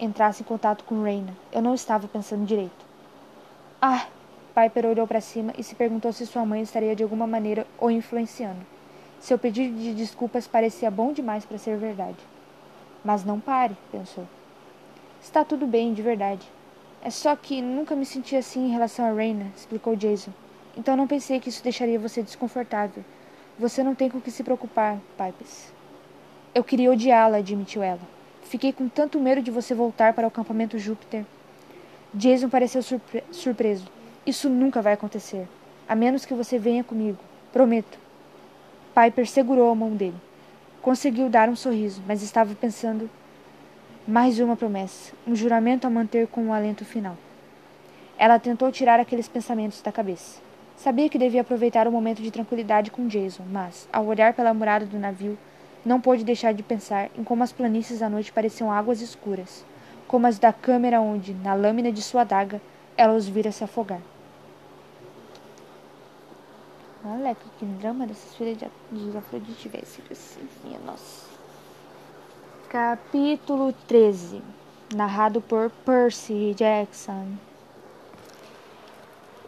entrasse 0.00 0.42
em 0.42 0.44
contato 0.44 0.82
com 0.82 1.04
Reina. 1.04 1.32
Eu 1.52 1.62
não 1.62 1.76
estava 1.76 2.08
pensando 2.08 2.44
direito. 2.44 2.84
Ah, 3.80 4.08
Piper 4.52 4.86
olhou 4.86 5.06
para 5.06 5.20
cima 5.20 5.52
e 5.56 5.62
se 5.62 5.76
perguntou 5.76 6.12
se 6.12 6.26
sua 6.26 6.44
mãe 6.44 6.60
estaria 6.60 6.96
de 6.96 7.04
alguma 7.04 7.24
maneira 7.24 7.64
o 7.78 7.88
influenciando. 7.88 8.66
Seu 9.20 9.38
pedido 9.38 9.78
de 9.78 9.94
desculpas 9.94 10.48
parecia 10.48 10.90
bom 10.90 11.12
demais 11.12 11.44
para 11.44 11.56
ser 11.56 11.76
verdade. 11.76 12.16
Mas 13.04 13.24
não 13.24 13.38
pare, 13.38 13.76
pensou. 13.92 14.26
Está 15.22 15.44
tudo 15.44 15.64
bem, 15.64 15.94
de 15.94 16.02
verdade. 16.02 16.50
É 17.00 17.10
só 17.10 17.36
que 17.36 17.62
nunca 17.62 17.94
me 17.94 18.04
senti 18.04 18.34
assim 18.34 18.66
em 18.66 18.72
relação 18.72 19.04
a 19.04 19.12
Reina, 19.12 19.52
explicou 19.56 19.94
Jason. 19.94 20.32
Então 20.76 20.96
não 20.96 21.06
pensei 21.06 21.38
que 21.38 21.48
isso 21.48 21.62
deixaria 21.62 21.96
você 21.96 22.24
desconfortável. 22.24 23.04
Você 23.56 23.84
não 23.84 23.94
tem 23.94 24.10
com 24.10 24.18
o 24.18 24.20
que 24.20 24.32
se 24.32 24.42
preocupar, 24.42 24.98
Pipes. 25.16 25.77
Eu 26.58 26.64
queria 26.64 26.90
odiá-la, 26.90 27.36
admitiu 27.36 27.84
ela. 27.84 28.00
Fiquei 28.42 28.72
com 28.72 28.88
tanto 28.88 29.20
medo 29.20 29.40
de 29.40 29.48
você 29.48 29.76
voltar 29.76 30.12
para 30.12 30.24
o 30.24 30.26
acampamento 30.26 30.76
Júpiter. 30.76 31.24
Jason 32.12 32.48
pareceu 32.48 32.82
surpre 32.82 33.22
surpreso. 33.30 33.86
Isso 34.26 34.48
nunca 34.48 34.82
vai 34.82 34.94
acontecer. 34.94 35.46
A 35.88 35.94
menos 35.94 36.24
que 36.24 36.34
você 36.34 36.58
venha 36.58 36.82
comigo. 36.82 37.18
Prometo. 37.52 37.96
Piper 38.92 39.24
segurou 39.28 39.70
a 39.70 39.74
mão 39.76 39.90
dele. 39.90 40.16
Conseguiu 40.82 41.28
dar 41.28 41.48
um 41.48 41.54
sorriso, 41.54 42.02
mas 42.08 42.22
estava 42.24 42.52
pensando. 42.56 43.08
Mais 44.04 44.40
uma 44.40 44.56
promessa. 44.56 45.12
Um 45.28 45.36
juramento 45.36 45.86
a 45.86 45.90
manter 45.90 46.26
com 46.26 46.40
o 46.40 46.46
um 46.46 46.52
alento 46.52 46.84
final. 46.84 47.16
Ela 48.18 48.36
tentou 48.40 48.72
tirar 48.72 48.98
aqueles 48.98 49.28
pensamentos 49.28 49.80
da 49.80 49.92
cabeça. 49.92 50.40
Sabia 50.76 51.08
que 51.08 51.18
devia 51.18 51.42
aproveitar 51.42 51.86
o 51.86 51.92
momento 51.92 52.20
de 52.20 52.32
tranquilidade 52.32 52.90
com 52.90 53.06
Jason, 53.06 53.44
mas, 53.48 53.88
ao 53.92 54.06
olhar 54.06 54.34
pela 54.34 54.52
murada 54.52 54.86
do 54.86 54.98
navio, 54.98 55.38
não 55.84 56.00
pôde 56.00 56.24
deixar 56.24 56.52
de 56.52 56.62
pensar 56.62 57.10
em 57.16 57.24
como 57.24 57.42
as 57.42 57.52
planícies 57.52 58.02
à 58.02 58.08
noite 58.08 58.32
pareciam 58.32 58.72
águas 58.72 59.00
escuras, 59.00 59.64
como 60.06 60.26
as 60.26 60.38
da 60.38 60.52
câmera 60.52 61.00
onde, 61.00 61.34
na 61.34 61.54
lâmina 61.54 61.92
de 61.92 62.02
sua 62.02 62.22
adaga, 62.22 62.60
ela 62.96 63.14
os 63.14 63.28
vira 63.28 63.52
se 63.52 63.62
afogar. 63.64 64.00
Olha 67.04 67.34
que 67.34 67.64
drama 67.64 68.06
dessas 68.06 68.34
filhas 68.34 68.58
de 68.58 69.16
Afrodite 69.16 69.54
tivesse 69.54 70.02
assim, 70.10 70.46
minha 70.64 70.80
nossa. 70.80 71.26
Capítulo 72.68 73.72
13 73.86 74.42
Narrado 74.94 75.40
por 75.40 75.70
Percy 75.86 76.54
Jackson 76.54 77.36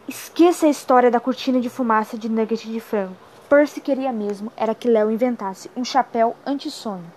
Esqueça 0.07 0.65
a 0.65 0.69
história 0.69 1.11
da 1.11 1.19
cortina 1.19 1.61
de 1.61 1.69
fumaça 1.69 2.17
de 2.17 2.27
nugget 2.27 2.67
de 2.67 2.79
frango. 2.79 3.15
Percy 3.51 3.81
queria 3.81 4.13
mesmo 4.13 4.49
era 4.55 4.73
que 4.73 4.87
Léo 4.87 5.11
inventasse 5.11 5.69
um 5.75 5.83
chapéu 5.83 6.37
anti-sonho. 6.45 7.11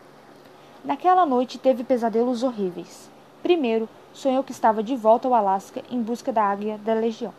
Naquela 0.85 1.25
noite 1.25 1.61
teve 1.61 1.85
pesadelos 1.85 2.43
horríveis. 2.43 3.09
Primeiro, 3.41 3.89
sonhou 4.13 4.43
que 4.43 4.51
estava 4.51 4.83
de 4.83 4.97
volta 4.97 5.29
ao 5.29 5.35
Alasca 5.35 5.81
em 5.89 6.03
busca 6.03 6.33
da 6.33 6.43
águia 6.43 6.77
da 6.79 6.93
Legião. 6.93 7.33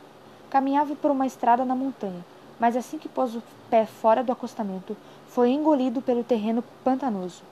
Caminhava 0.49 0.95
por 0.95 1.11
uma 1.11 1.27
estrada 1.27 1.65
na 1.65 1.75
montanha, 1.75 2.25
mas 2.57 2.77
assim 2.77 2.97
que 2.97 3.09
pôs 3.09 3.35
o 3.35 3.43
pé 3.69 3.85
fora 3.85 4.23
do 4.23 4.31
acostamento, 4.31 4.95
foi 5.27 5.49
engolido 5.49 6.01
pelo 6.01 6.23
terreno 6.23 6.63
pantanoso. 6.81 7.43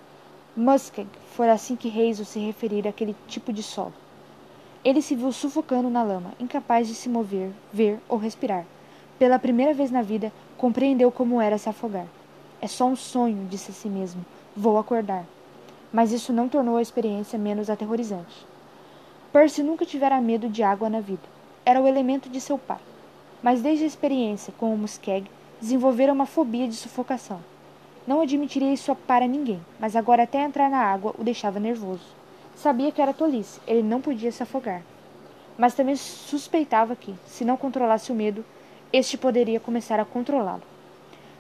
Muskeg 0.56 1.10
foi 1.36 1.50
assim 1.50 1.76
que 1.76 1.90
Hazel 1.90 2.24
se 2.24 2.40
referir 2.40 2.88
àquele 2.88 3.18
tipo 3.28 3.52
de 3.52 3.62
solo. 3.62 3.94
Ele 4.82 5.02
se 5.02 5.14
viu 5.14 5.34
sufocando 5.34 5.90
na 5.90 6.04
lama, 6.04 6.32
incapaz 6.40 6.88
de 6.88 6.96
se 6.96 7.10
mover, 7.10 7.52
ver 7.74 8.00
ou 8.08 8.18
respirar. 8.18 8.64
Pela 9.24 9.40
primeira 9.40 9.74
vez 9.74 9.90
na 9.90 10.02
vida, 10.02 10.34
compreendeu 10.58 11.10
como 11.10 11.40
era 11.40 11.58
se 11.58 11.70
afogar. 11.70 12.08
É 12.62 12.68
só 12.68 12.86
um 12.86 12.94
sonho, 12.94 13.48
disse 13.50 13.72
a 13.72 13.74
si 13.74 13.88
mesmo. 13.88 14.26
Vou 14.54 14.78
acordar. 14.78 15.24
Mas 15.94 16.12
isso 16.12 16.34
não 16.34 16.50
tornou 16.50 16.76
a 16.76 16.82
experiência 16.82 17.40
menos 17.40 17.70
aterrorizante. 17.70 18.46
Percy 19.32 19.64
nunca 19.64 19.86
tivera 19.86 20.20
medo 20.20 20.50
de 20.50 20.62
água 20.62 20.90
na 20.90 21.00
vida. 21.00 21.22
Era 21.66 21.82
o 21.82 21.88
elemento 21.88 22.28
de 22.28 22.42
seu 22.42 22.58
pai. 22.58 22.82
Mas 23.42 23.62
desde 23.62 23.86
a 23.86 23.88
experiência 23.88 24.54
com 24.58 24.74
o 24.74 24.78
Muskeg, 24.78 25.32
desenvolvera 25.62 26.12
uma 26.12 26.26
fobia 26.26 26.68
de 26.68 26.76
sufocação. 26.76 27.40
Não 28.06 28.20
admitiria 28.20 28.74
isso 28.74 28.94
para 28.94 29.26
ninguém, 29.26 29.62
mas 29.80 29.96
agora 29.96 30.24
até 30.24 30.44
entrar 30.44 30.70
na 30.70 30.80
água 30.80 31.16
o 31.18 31.24
deixava 31.24 31.62
nervoso. 31.62 32.04
Sabia 32.58 32.92
que 32.92 33.02
era 33.02 33.14
tolice, 33.14 33.62
ele 33.66 33.84
não 33.84 34.02
podia 34.02 34.34
se 34.34 34.44
afogar. 34.44 34.82
Mas 35.58 35.74
também 35.74 35.96
suspeitava 35.96 36.94
que, 36.94 37.16
se 37.26 37.46
não 37.46 37.56
controlasse 37.56 38.12
o 38.12 38.16
medo, 38.16 38.44
este 38.94 39.18
poderia 39.18 39.60
começar 39.60 40.00
a 40.00 40.06
controlá-lo. 40.06 40.62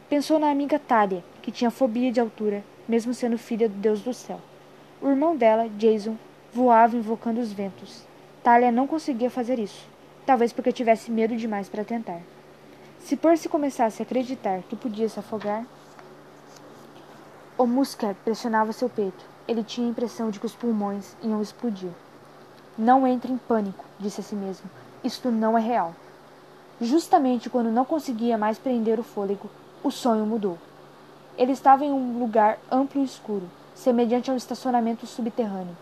Pensou 0.09 0.39
na 0.39 0.49
amiga 0.49 0.79
Talia, 0.79 1.23
que 1.39 1.51
tinha 1.51 1.69
fobia 1.69 2.11
de 2.11 2.19
altura, 2.19 2.63
mesmo 2.87 3.13
sendo 3.13 3.37
filha 3.37 3.69
do 3.69 3.75
Deus 3.75 4.01
do 4.01 4.11
céu. 4.11 4.41
O 4.99 5.07
irmão 5.07 5.37
dela, 5.37 5.69
Jason, 5.77 6.17
voava 6.51 6.97
invocando 6.97 7.39
os 7.39 7.53
ventos. 7.53 8.03
Talia 8.41 8.71
não 8.71 8.87
conseguia 8.87 9.29
fazer 9.29 9.59
isso, 9.59 9.87
talvez 10.25 10.51
porque 10.51 10.71
tivesse 10.71 11.11
medo 11.11 11.35
demais 11.35 11.69
para 11.69 11.85
tentar. 11.85 12.21
Se 12.99 13.15
Percy 13.15 13.47
começasse 13.47 14.01
a 14.01 14.05
acreditar 14.05 14.63
que 14.63 14.75
podia 14.75 15.07
se 15.07 15.19
afogar, 15.19 15.63
o 17.55 17.67
Muscat 17.67 18.15
pressionava 18.25 18.73
seu 18.73 18.89
peito. 18.89 19.23
Ele 19.47 19.63
tinha 19.63 19.85
a 19.85 19.91
impressão 19.91 20.31
de 20.31 20.39
que 20.39 20.45
os 20.47 20.55
pulmões 20.55 21.15
iam 21.21 21.39
explodir. 21.39 21.91
Não 22.75 23.05
entre 23.05 23.31
em 23.31 23.37
pânico, 23.37 23.85
disse 23.99 24.21
a 24.21 24.23
si 24.23 24.35
mesmo. 24.35 24.67
Isto 25.03 25.29
não 25.29 25.55
é 25.55 25.61
real. 25.61 25.93
Justamente 26.83 27.49
quando 27.49 27.71
não 27.71 27.85
conseguia 27.85 28.37
mais 28.37 28.59
prender 28.59 28.99
o 28.99 29.03
fôlego, 29.03 29.49
o 29.81 29.89
sonho 29.89 30.25
mudou. 30.25 30.57
Ele 31.37 31.53
estava 31.53 31.85
em 31.85 31.91
um 31.93 32.19
lugar 32.19 32.59
amplo 32.69 32.99
e 33.01 33.05
escuro, 33.05 33.49
semelhante 33.73 34.29
a 34.29 34.33
um 34.33 34.35
estacionamento 34.35 35.07
subterrâneo. 35.07 35.77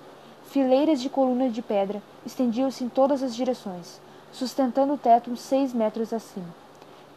Fileiras 0.45 1.01
de 1.01 1.09
colunas 1.09 1.53
de 1.53 1.61
pedra 1.63 2.03
estendiam-se 2.23 2.83
em 2.83 2.89
todas 2.89 3.23
as 3.23 3.35
direções, 3.35 3.99
sustentando 4.31 4.93
o 4.93 4.97
teto 4.97 5.31
uns 5.31 5.41
seis 5.41 5.73
metros 5.73 6.13
acima. 6.13 6.53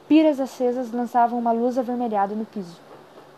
Piras 0.08 0.40
acesas 0.40 0.90
lançavam 0.90 1.38
uma 1.38 1.52
luz 1.52 1.76
avermelhada 1.76 2.34
no 2.34 2.46
piso. 2.46 2.80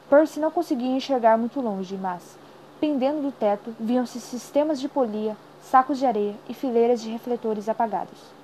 Percy 0.08 0.38
não 0.38 0.52
conseguia 0.52 0.96
enxergar 0.96 1.36
muito 1.36 1.60
longe, 1.60 1.96
mas, 1.96 2.38
pendendo 2.78 3.20
do 3.20 3.32
teto, 3.32 3.74
viam-se 3.80 4.20
sistemas 4.20 4.78
de 4.78 4.88
polia, 4.88 5.36
sacos 5.60 5.98
de 5.98 6.06
areia 6.06 6.36
e 6.48 6.54
fileiras 6.54 7.02
de 7.02 7.10
refletores 7.10 7.68
apagados. 7.68 8.36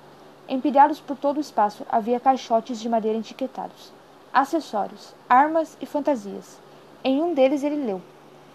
Empilhados 0.47 0.99
por 0.99 1.15
todo 1.15 1.37
o 1.37 1.41
espaço 1.41 1.85
havia 1.89 2.19
caixotes 2.19 2.79
de 2.79 2.89
madeira 2.89 3.17
etiquetados, 3.17 3.93
acessórios, 4.33 5.15
armas 5.29 5.77
e 5.81 5.85
fantasias. 5.85 6.59
Em 7.01 7.21
um 7.23 7.33
deles 7.33 7.63
ele 7.63 7.85
leu: 7.85 8.01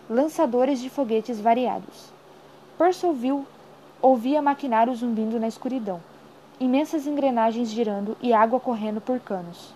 Lançadores 0.09 0.81
de 0.81 0.91
foguetes 0.91 1.41
variados. 1.41 2.13
Percy 2.77 3.07
ouviu, 3.07 3.47
ouvia 4.03 4.43
maquinário 4.43 4.95
zumbindo 4.95 5.41
na 5.41 5.49
escuridão, 5.49 6.01
imensas 6.61 7.07
engrenagens 7.07 7.71
girando 7.71 8.17
e 8.21 8.35
água 8.35 8.61
correndo 8.61 9.01
por 9.01 9.19
canos. 9.19 9.73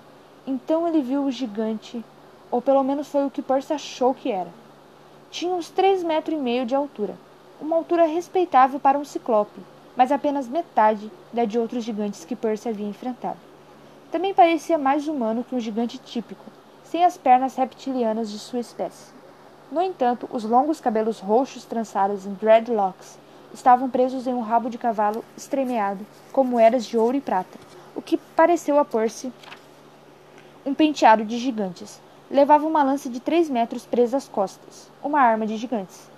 Então 0.46 0.86
ele 0.86 1.00
viu 1.00 1.24
o 1.24 1.30
gigante, 1.30 2.04
ou 2.50 2.60
pelo 2.60 2.82
menos 2.82 3.08
foi 3.08 3.24
o 3.24 3.30
que 3.30 3.40
Percy 3.40 3.72
achou 3.72 4.12
que 4.12 4.30
era. 4.30 4.50
Tinha 5.30 5.54
uns 5.54 5.70
três 5.70 6.02
metros 6.02 6.38
e 6.38 6.40
meio 6.40 6.66
de 6.66 6.74
altura, 6.74 7.16
uma 7.58 7.76
altura 7.76 8.04
respeitável 8.04 8.78
para 8.78 8.98
um 8.98 9.04
ciclope, 9.04 9.60
mas 9.96 10.12
apenas 10.12 10.48
metade 10.48 11.10
da 11.32 11.44
de 11.44 11.58
outros 11.58 11.84
gigantes 11.84 12.24
que 12.24 12.36
Percy 12.36 12.68
havia 12.68 12.88
enfrentado. 12.88 13.38
Também 14.10 14.34
parecia 14.34 14.76
mais 14.76 15.08
humano 15.08 15.44
que 15.44 15.54
um 15.54 15.60
gigante 15.60 15.98
típico, 15.98 16.44
sem 16.84 17.04
as 17.04 17.16
pernas 17.16 17.56
reptilianas 17.56 18.30
de 18.30 18.38
sua 18.38 18.60
espécie. 18.60 19.12
No 19.70 19.80
entanto, 19.80 20.28
os 20.30 20.44
longos 20.44 20.80
cabelos 20.80 21.18
roxos 21.18 21.64
trançados 21.64 22.26
em 22.26 22.34
dreadlocks 22.34 23.18
estavam 23.54 23.88
presos 23.88 24.26
em 24.26 24.34
um 24.34 24.40
rabo 24.40 24.68
de 24.68 24.78
cavalo 24.78 25.24
estremeado, 25.36 26.06
como 26.30 26.58
eras 26.58 26.84
de 26.84 26.98
ouro 26.98 27.16
e 27.16 27.20
prata, 27.20 27.58
o 27.94 28.02
que 28.02 28.16
pareceu 28.16 28.78
a 28.78 28.84
Percy 28.84 29.32
um 30.64 30.74
penteado 30.74 31.24
de 31.24 31.38
gigantes. 31.38 32.00
Levava 32.30 32.66
uma 32.66 32.82
lança 32.82 33.10
de 33.10 33.20
três 33.20 33.48
metros 33.48 33.84
presa 33.84 34.16
às 34.16 34.28
costas, 34.28 34.90
uma 35.02 35.20
arma 35.20 35.46
de 35.46 35.56
gigantes. 35.56 36.08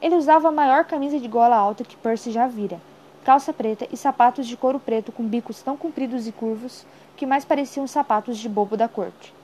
Ele 0.00 0.14
usava 0.14 0.48
a 0.48 0.52
maior 0.52 0.84
camisa 0.84 1.18
de 1.18 1.28
gola 1.28 1.56
alta 1.56 1.84
que 1.84 1.96
Percy 1.96 2.30
já 2.30 2.46
vira, 2.46 2.80
calça 3.24 3.52
preta 3.52 3.86
e 3.92 3.96
sapatos 3.96 4.46
de 4.46 4.56
couro 4.56 4.80
preto 4.80 5.12
com 5.12 5.24
bicos 5.24 5.62
tão 5.62 5.76
compridos 5.76 6.26
e 6.26 6.32
curvos 6.32 6.86
que 7.16 7.26
mais 7.26 7.44
pareciam 7.44 7.86
sapatos 7.86 8.38
de 8.38 8.48
bobo 8.48 8.76
da 8.76 8.88
corte. 8.88 9.34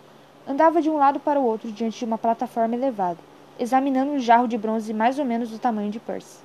Andava 0.48 0.80
de 0.80 0.88
um 0.88 0.96
lado 0.96 1.20
para 1.20 1.40
o 1.40 1.44
outro 1.44 1.70
diante 1.70 1.98
de 1.98 2.04
uma 2.04 2.16
plataforma 2.16 2.74
elevada, 2.74 3.18
examinando 3.58 4.12
um 4.12 4.18
jarro 4.18 4.46
de 4.46 4.56
bronze 4.56 4.94
mais 4.94 5.18
ou 5.18 5.24
menos 5.24 5.50
do 5.50 5.58
tamanho 5.58 5.90
de 5.90 5.98
Percy. 5.98 6.38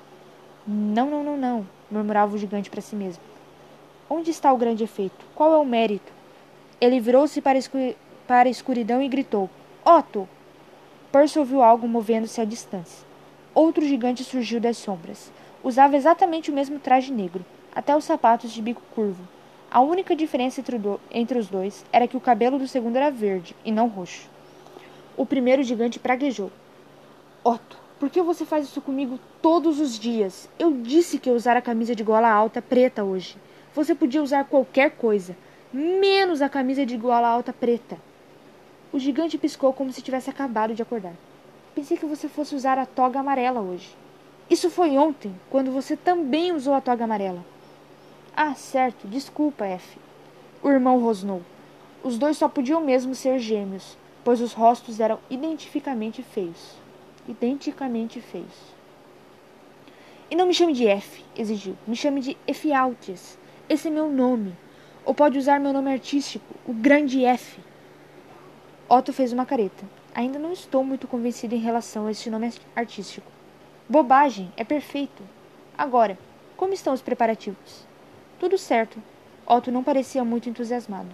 Não, 0.67 1.09
não, 1.09 1.23
não, 1.23 1.37
não, 1.37 1.67
murmurava 1.89 2.35
o 2.35 2.37
gigante 2.37 2.69
para 2.69 2.81
si 2.81 2.95
mesmo. 2.95 3.23
Onde 4.09 4.29
está 4.29 4.51
o 4.51 4.57
grande 4.57 4.83
efeito? 4.83 5.25
Qual 5.33 5.53
é 5.53 5.57
o 5.57 5.65
mérito? 5.65 6.11
Ele 6.79 6.99
virou-se 6.99 7.41
para, 7.41 7.59
para 8.27 8.49
a 8.49 8.51
escuridão 8.51 9.01
e 9.01 9.07
gritou: 9.07 9.49
Otto! 9.85 10.27
Percy 11.11 11.39
ouviu 11.39 11.61
algo 11.61 11.87
movendo-se 11.87 12.39
à 12.41 12.45
distância. 12.45 13.05
Outro 13.53 13.85
gigante 13.85 14.23
surgiu 14.23 14.59
das 14.59 14.77
sombras. 14.77 15.31
Usava 15.63 15.95
exatamente 15.95 16.49
o 16.49 16.53
mesmo 16.53 16.79
traje 16.79 17.11
negro, 17.13 17.45
até 17.75 17.95
os 17.95 18.03
sapatos 18.03 18.51
de 18.51 18.61
bico 18.61 18.81
curvo. 18.95 19.27
A 19.69 19.79
única 19.79 20.15
diferença 20.15 20.61
entre, 21.11 21.37
os 21.37 21.47
dois 21.47 21.85
era 21.93 22.07
que 22.07 22.17
o 22.17 22.21
cabelo 22.21 22.57
do 22.57 22.67
segundo 22.67 22.95
era 22.95 23.11
verde 23.11 23.55
e 23.63 23.71
não 23.71 23.87
roxo. 23.87 24.27
O 25.15 25.25
primeiro 25.25 25.61
gigante 25.61 25.99
praguejou. 25.99 26.51
Otto, 27.43 27.77
por 27.99 28.09
que 28.09 28.21
você 28.23 28.43
faz 28.43 28.65
isso 28.65 28.81
comigo 28.81 29.19
todos 29.39 29.79
os 29.79 29.99
dias? 29.99 30.49
Eu 30.57 30.71
disse 30.73 31.19
que 31.19 31.29
ia 31.29 31.35
usar 31.35 31.55
a 31.55 31.61
camisa 31.61 31.95
de 31.95 32.03
gola 32.03 32.29
alta 32.29 32.61
preta 32.61 33.03
hoje. 33.03 33.37
Você 33.75 33.93
podia 33.93 34.23
usar 34.23 34.45
qualquer 34.45 34.91
coisa, 34.91 35.37
menos 35.71 36.41
a 36.41 36.49
camisa 36.49 36.85
de 36.85 36.97
gola 36.97 37.27
alta 37.27 37.53
preta. 37.53 37.97
O 38.91 38.97
gigante 38.97 39.37
piscou 39.37 39.71
como 39.71 39.93
se 39.93 40.01
tivesse 40.01 40.29
acabado 40.29 40.73
de 40.73 40.81
acordar. 40.81 41.13
Pensei 41.75 41.95
que 41.95 42.05
você 42.05 42.27
fosse 42.27 42.55
usar 42.55 42.79
a 42.79 42.85
toga 42.85 43.19
amarela 43.19 43.61
hoje. 43.61 43.95
Isso 44.49 44.69
foi 44.69 44.97
ontem, 44.97 45.33
quando 45.49 45.71
você 45.71 45.95
também 45.95 46.51
usou 46.51 46.73
a 46.73 46.81
toga 46.81 47.03
amarela. 47.03 47.43
Ah, 48.35 48.53
certo, 48.53 49.07
desculpa, 49.07 49.65
F. 49.65 49.97
O 50.61 50.69
irmão 50.69 50.99
rosnou. 50.99 51.41
Os 52.03 52.17
dois 52.17 52.37
só 52.37 52.49
podiam 52.49 52.81
mesmo 52.81 53.15
ser 53.15 53.39
gêmeos, 53.39 53.97
pois 54.23 54.41
os 54.41 54.53
rostos 54.53 54.99
eram 54.99 55.19
identificamente 55.29 56.21
feios 56.21 56.81
identicamente 57.27 58.21
fez. 58.21 58.45
E 60.29 60.35
não 60.35 60.47
me 60.47 60.53
chame 60.53 60.73
de 60.73 60.87
F, 60.87 61.23
exigiu. 61.35 61.77
Me 61.85 61.95
chame 61.95 62.21
de 62.21 62.37
Efialtes. 62.47 63.37
Esse 63.67 63.87
é 63.87 63.91
meu 63.91 64.09
nome. 64.09 64.55
Ou 65.03 65.13
pode 65.13 65.37
usar 65.37 65.59
meu 65.59 65.73
nome 65.73 65.91
artístico, 65.91 66.45
o 66.65 66.73
Grande 66.73 67.25
F. 67.25 67.59
Otto 68.87 69.11
fez 69.11 69.33
uma 69.33 69.45
careta. 69.45 69.83
Ainda 70.13 70.37
não 70.37 70.51
estou 70.51 70.83
muito 70.83 71.07
convencido 71.07 71.55
em 71.55 71.59
relação 71.59 72.05
a 72.05 72.11
este 72.11 72.29
nome 72.29 72.51
artístico. 72.75 73.29
Bobagem, 73.91 74.49
é 74.55 74.63
perfeito. 74.63 75.21
Agora, 75.77 76.17
como 76.55 76.71
estão 76.71 76.93
os 76.93 77.01
preparativos? 77.01 77.85
Tudo 78.39 78.57
certo. 78.57 79.03
Otto 79.45 79.69
não 79.69 79.83
parecia 79.83 80.23
muito 80.23 80.47
entusiasmado. 80.47 81.09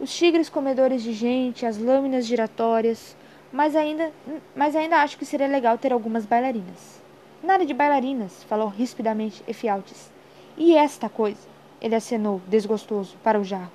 Os 0.00 0.16
tigres 0.16 0.48
comedores 0.48 1.02
de 1.02 1.12
gente, 1.12 1.66
as 1.66 1.76
lâminas 1.76 2.24
giratórias, 2.24 3.14
mas 3.52 3.76
ainda, 3.76 4.10
mas 4.54 4.74
ainda 4.74 5.02
acho 5.02 5.18
que 5.18 5.26
seria 5.26 5.46
legal 5.46 5.76
ter 5.76 5.92
algumas 5.92 6.24
bailarinas. 6.24 7.02
Nada 7.42 7.66
de 7.66 7.74
bailarinas, 7.74 8.42
falou 8.44 8.68
rispidamente 8.68 9.44
Efialtes. 9.46 10.10
E 10.56 10.74
esta 10.74 11.10
coisa? 11.10 11.46
Ele 11.82 11.96
acenou, 11.96 12.40
desgostoso, 12.48 13.14
para 13.22 13.38
o 13.38 13.44
jarro. 13.44 13.72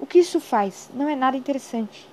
O 0.00 0.04
que 0.04 0.18
isso 0.18 0.40
faz? 0.40 0.90
Não 0.92 1.08
é 1.08 1.14
nada 1.14 1.36
interessante. 1.36 2.08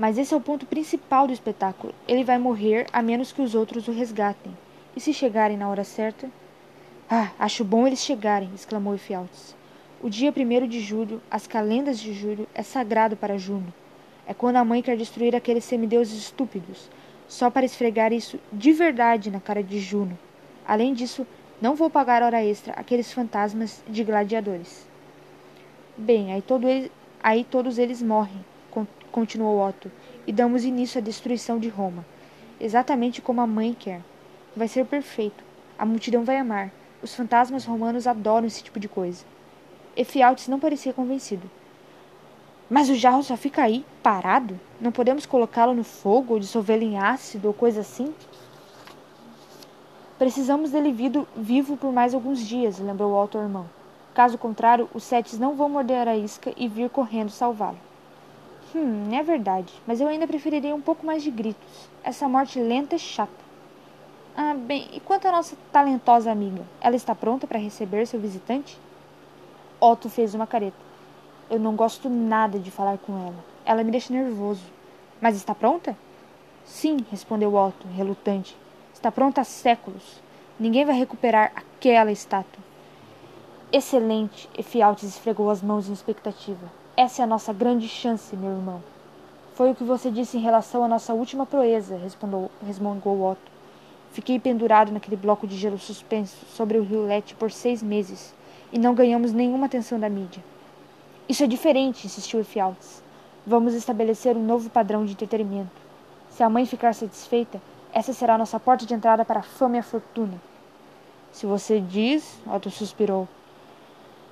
Mas 0.00 0.16
esse 0.16 0.32
é 0.32 0.36
o 0.36 0.40
ponto 0.40 0.64
principal 0.64 1.26
do 1.26 1.32
espetáculo. 1.34 1.94
Ele 2.08 2.24
vai 2.24 2.38
morrer 2.38 2.86
a 2.90 3.02
menos 3.02 3.32
que 3.32 3.42
os 3.42 3.54
outros 3.54 3.86
o 3.86 3.92
resgatem. 3.92 4.56
E 4.96 5.00
se 5.00 5.12
chegarem 5.12 5.58
na 5.58 5.68
hora 5.68 5.84
certa? 5.84 6.26
Ah, 7.06 7.32
acho 7.38 7.62
bom 7.62 7.86
eles 7.86 8.02
chegarem, 8.02 8.48
exclamou 8.54 8.94
Efialtes. 8.94 9.54
O 10.02 10.08
dia 10.08 10.32
primeiro 10.32 10.66
de 10.66 10.80
julho, 10.80 11.20
as 11.30 11.46
calendas 11.46 12.00
de 12.00 12.14
julho, 12.14 12.48
é 12.54 12.62
sagrado 12.62 13.14
para 13.14 13.36
Juno. 13.36 13.70
É 14.26 14.32
quando 14.32 14.56
a 14.56 14.64
mãe 14.64 14.80
quer 14.80 14.96
destruir 14.96 15.36
aqueles 15.36 15.64
semideuses 15.64 16.18
estúpidos, 16.18 16.88
só 17.28 17.50
para 17.50 17.66
esfregar 17.66 18.10
isso 18.10 18.40
de 18.50 18.72
verdade 18.72 19.30
na 19.30 19.38
cara 19.38 19.62
de 19.62 19.78
Juno. 19.80 20.18
Além 20.66 20.94
disso, 20.94 21.26
não 21.60 21.74
vou 21.74 21.90
pagar 21.90 22.22
hora 22.22 22.42
extra 22.42 22.72
àqueles 22.72 23.12
fantasmas 23.12 23.84
de 23.86 24.02
gladiadores. 24.02 24.88
Bem, 25.94 26.32
aí 26.32 26.40
todo 26.40 26.66
ele, 26.66 26.90
Aí 27.22 27.44
todos 27.44 27.76
eles 27.78 28.00
morrem, 28.00 28.42
continuou 29.10 29.66
Otto, 29.66 29.90
e 30.26 30.32
damos 30.32 30.64
início 30.64 30.98
à 30.98 31.02
destruição 31.02 31.58
de 31.58 31.68
Roma. 31.68 32.04
Exatamente 32.60 33.20
como 33.20 33.40
a 33.40 33.46
mãe 33.46 33.74
quer. 33.78 34.00
Vai 34.54 34.68
ser 34.68 34.84
perfeito. 34.86 35.42
A 35.78 35.86
multidão 35.86 36.24
vai 36.24 36.36
amar. 36.36 36.70
Os 37.02 37.14
fantasmas 37.14 37.64
romanos 37.64 38.06
adoram 38.06 38.46
esse 38.46 38.62
tipo 38.62 38.78
de 38.78 38.88
coisa. 38.88 39.24
Efialtes 39.96 40.48
não 40.48 40.60
parecia 40.60 40.92
convencido. 40.92 41.50
Mas 42.68 42.88
o 42.88 42.94
jarro 42.94 43.22
só 43.22 43.36
fica 43.36 43.62
aí, 43.62 43.84
parado? 44.02 44.58
Não 44.80 44.92
podemos 44.92 45.26
colocá-lo 45.26 45.74
no 45.74 45.82
fogo 45.82 46.34
ou 46.34 46.40
dissolvê-lo 46.40 46.82
em 46.82 46.98
ácido 46.98 47.48
ou 47.48 47.54
coisa 47.54 47.80
assim? 47.80 48.14
Precisamos 50.18 50.70
dele 50.70 50.94
vivo 51.34 51.76
por 51.76 51.92
mais 51.92 52.14
alguns 52.14 52.46
dias, 52.46 52.78
lembrou 52.78 53.12
o 53.12 53.16
alto 53.16 53.38
irmão. 53.38 53.68
Caso 54.14 54.36
contrário, 54.36 54.88
os 54.92 55.02
setes 55.02 55.38
não 55.38 55.56
vão 55.56 55.68
morder 55.68 56.06
a 56.06 56.16
isca 56.16 56.52
e 56.56 56.68
vir 56.68 56.90
correndo 56.90 57.30
salvá-lo. 57.30 57.78
Hum, 58.74 59.12
é 59.12 59.22
verdade, 59.22 59.72
mas 59.84 60.00
eu 60.00 60.06
ainda 60.06 60.28
preferiria 60.28 60.74
um 60.74 60.80
pouco 60.80 61.04
mais 61.04 61.24
de 61.24 61.30
gritos. 61.30 61.88
Essa 62.04 62.28
morte 62.28 62.60
lenta 62.60 62.94
é 62.94 62.98
chata. 62.98 63.32
Ah, 64.36 64.54
bem, 64.54 64.88
e 64.92 65.00
quanto 65.00 65.26
à 65.26 65.32
nossa 65.32 65.56
talentosa 65.72 66.30
amiga? 66.30 66.62
Ela 66.80 66.94
está 66.94 67.12
pronta 67.14 67.48
para 67.48 67.58
receber 67.58 68.06
seu 68.06 68.20
visitante? 68.20 68.78
Otto 69.80 70.08
fez 70.08 70.34
uma 70.34 70.46
careta. 70.46 70.76
Eu 71.50 71.58
não 71.58 71.74
gosto 71.74 72.08
nada 72.08 72.60
de 72.60 72.70
falar 72.70 72.96
com 72.98 73.18
ela. 73.18 73.44
Ela 73.64 73.82
me 73.82 73.90
deixa 73.90 74.12
nervoso. 74.12 74.62
Mas 75.20 75.34
está 75.34 75.52
pronta? 75.52 75.96
Sim, 76.64 76.98
respondeu 77.10 77.54
Otto, 77.54 77.88
relutante. 77.88 78.56
Está 78.94 79.10
pronta 79.10 79.40
há 79.40 79.44
séculos. 79.44 80.22
Ninguém 80.60 80.84
vai 80.84 80.96
recuperar 80.96 81.50
aquela 81.56 82.12
estátua. 82.12 82.62
Excelente, 83.72 84.48
Efialtes 84.56 85.08
esfregou 85.08 85.50
as 85.50 85.60
mãos 85.60 85.88
em 85.88 85.92
expectativa. 85.92 86.79
Essa 87.02 87.22
é 87.22 87.24
a 87.24 87.26
nossa 87.26 87.50
grande 87.50 87.88
chance, 87.88 88.36
meu 88.36 88.50
irmão. 88.50 88.82
Foi 89.54 89.70
o 89.70 89.74
que 89.74 89.82
você 89.82 90.10
disse 90.10 90.36
em 90.36 90.42
relação 90.42 90.84
à 90.84 90.86
nossa 90.86 91.14
última 91.14 91.46
proeza, 91.46 91.96
respondeu, 91.96 92.50
resmungou 92.62 93.22
Otto. 93.22 93.50
Fiquei 94.12 94.38
pendurado 94.38 94.92
naquele 94.92 95.16
bloco 95.16 95.46
de 95.46 95.56
gelo 95.56 95.78
suspenso 95.78 96.36
sobre 96.54 96.76
o 96.76 96.82
rio 96.82 97.06
Lete 97.06 97.34
por 97.34 97.50
seis 97.50 97.82
meses 97.82 98.34
e 98.70 98.78
não 98.78 98.94
ganhamos 98.94 99.32
nenhuma 99.32 99.64
atenção 99.64 99.98
da 99.98 100.10
mídia. 100.10 100.44
Isso 101.26 101.42
é 101.42 101.46
diferente, 101.46 102.06
insistiu 102.06 102.40
Efialtes. 102.40 103.02
Vamos 103.46 103.72
estabelecer 103.72 104.36
um 104.36 104.44
novo 104.44 104.68
padrão 104.68 105.06
de 105.06 105.12
entretenimento. 105.12 105.80
Se 106.28 106.42
a 106.42 106.50
mãe 106.50 106.66
ficar 106.66 106.94
satisfeita, 106.94 107.62
essa 107.94 108.12
será 108.12 108.34
a 108.34 108.38
nossa 108.38 108.60
porta 108.60 108.84
de 108.84 108.92
entrada 108.92 109.24
para 109.24 109.40
a 109.40 109.42
fama 109.42 109.76
e 109.76 109.78
a 109.78 109.82
fortuna. 109.82 110.38
Se 111.32 111.46
você 111.46 111.80
diz, 111.80 112.38
Otto 112.46 112.70
suspirou. 112.70 113.26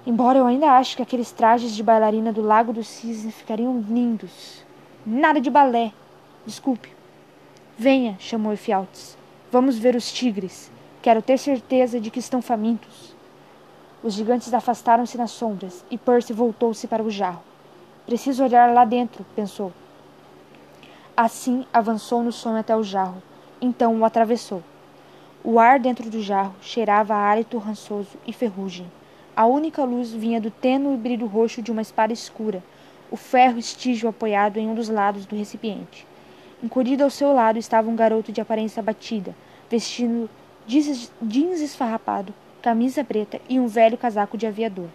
Embora 0.08 0.38
eu 0.38 0.46
ainda 0.46 0.72
ache 0.72 0.96
que 0.96 1.02
aqueles 1.02 1.30
trajes 1.30 1.76
de 1.76 1.82
bailarina 1.82 2.32
do 2.32 2.40
Lago 2.40 2.72
dos 2.72 2.88
Cisnes 2.88 3.34
ficariam 3.34 3.84
lindos. 3.86 4.64
Nada 5.04 5.38
de 5.38 5.50
balé. 5.50 5.92
Desculpe. 6.46 6.88
Venha, 7.76 8.16
chamou 8.18 8.54
Efialtes. 8.54 9.18
Vamos 9.52 9.76
ver 9.76 9.94
os 9.94 10.10
tigres. 10.10 10.72
Quero 11.02 11.20
ter 11.20 11.36
certeza 11.36 12.00
de 12.00 12.10
que 12.10 12.20
estão 12.20 12.40
famintos. 12.40 13.14
Os 14.02 14.14
gigantes 14.14 14.54
afastaram-se 14.54 15.18
nas 15.18 15.30
sombras 15.30 15.84
e 15.90 15.98
Percy 15.98 16.32
voltou-se 16.32 16.88
para 16.88 17.02
o 17.02 17.10
jarro. 17.10 17.42
Preciso 18.06 18.42
olhar 18.42 18.72
lá 18.72 18.86
dentro, 18.86 19.26
pensou. 19.36 19.74
Assim 21.14 21.66
avançou 21.70 22.22
no 22.22 22.32
sonho 22.32 22.56
até 22.56 22.74
o 22.74 22.82
jarro. 22.82 23.22
Então 23.60 24.00
o 24.00 24.06
atravessou. 24.06 24.62
O 25.44 25.58
ar 25.58 25.78
dentro 25.78 26.08
do 26.08 26.22
jarro 26.22 26.54
cheirava 26.62 27.14
a 27.14 27.28
hálito 27.28 27.58
rançoso 27.58 28.16
e 28.26 28.32
ferrugem. 28.32 28.90
A 29.38 29.46
única 29.46 29.84
luz 29.84 30.10
vinha 30.10 30.40
do 30.40 30.50
tênue 30.50 30.96
brilho 30.96 31.28
roxo 31.28 31.62
de 31.62 31.70
uma 31.70 31.80
espada 31.80 32.12
escura, 32.12 32.60
o 33.08 33.16
ferro 33.16 33.56
estígio 33.56 34.08
apoiado 34.08 34.56
em 34.56 34.66
um 34.66 34.74
dos 34.74 34.88
lados 34.88 35.26
do 35.26 35.36
recipiente. 35.36 36.04
Encolhido 36.60 37.04
ao 37.04 37.08
seu 37.08 37.32
lado 37.32 37.56
estava 37.56 37.88
um 37.88 37.94
garoto 37.94 38.32
de 38.32 38.40
aparência 38.40 38.80
abatida, 38.80 39.36
vestindo 39.70 40.28
jeans 40.66 41.60
esfarrapado, 41.60 42.34
camisa 42.60 43.04
preta 43.04 43.40
e 43.48 43.60
um 43.60 43.68
velho 43.68 43.96
casaco 43.96 44.36
de 44.36 44.44
aviador. 44.44 44.88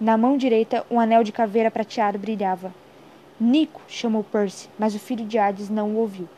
Na 0.00 0.16
mão 0.16 0.36
direita, 0.36 0.86
um 0.88 1.00
anel 1.00 1.24
de 1.24 1.32
caveira 1.32 1.68
prateado 1.68 2.20
brilhava. 2.20 2.72
Nico, 3.40 3.80
chamou 3.88 4.22
Percy, 4.22 4.68
mas 4.78 4.94
o 4.94 5.00
filho 5.00 5.26
de 5.26 5.38
Hades 5.38 5.68
não 5.68 5.90
o 5.90 5.96
ouviu. 5.96 6.28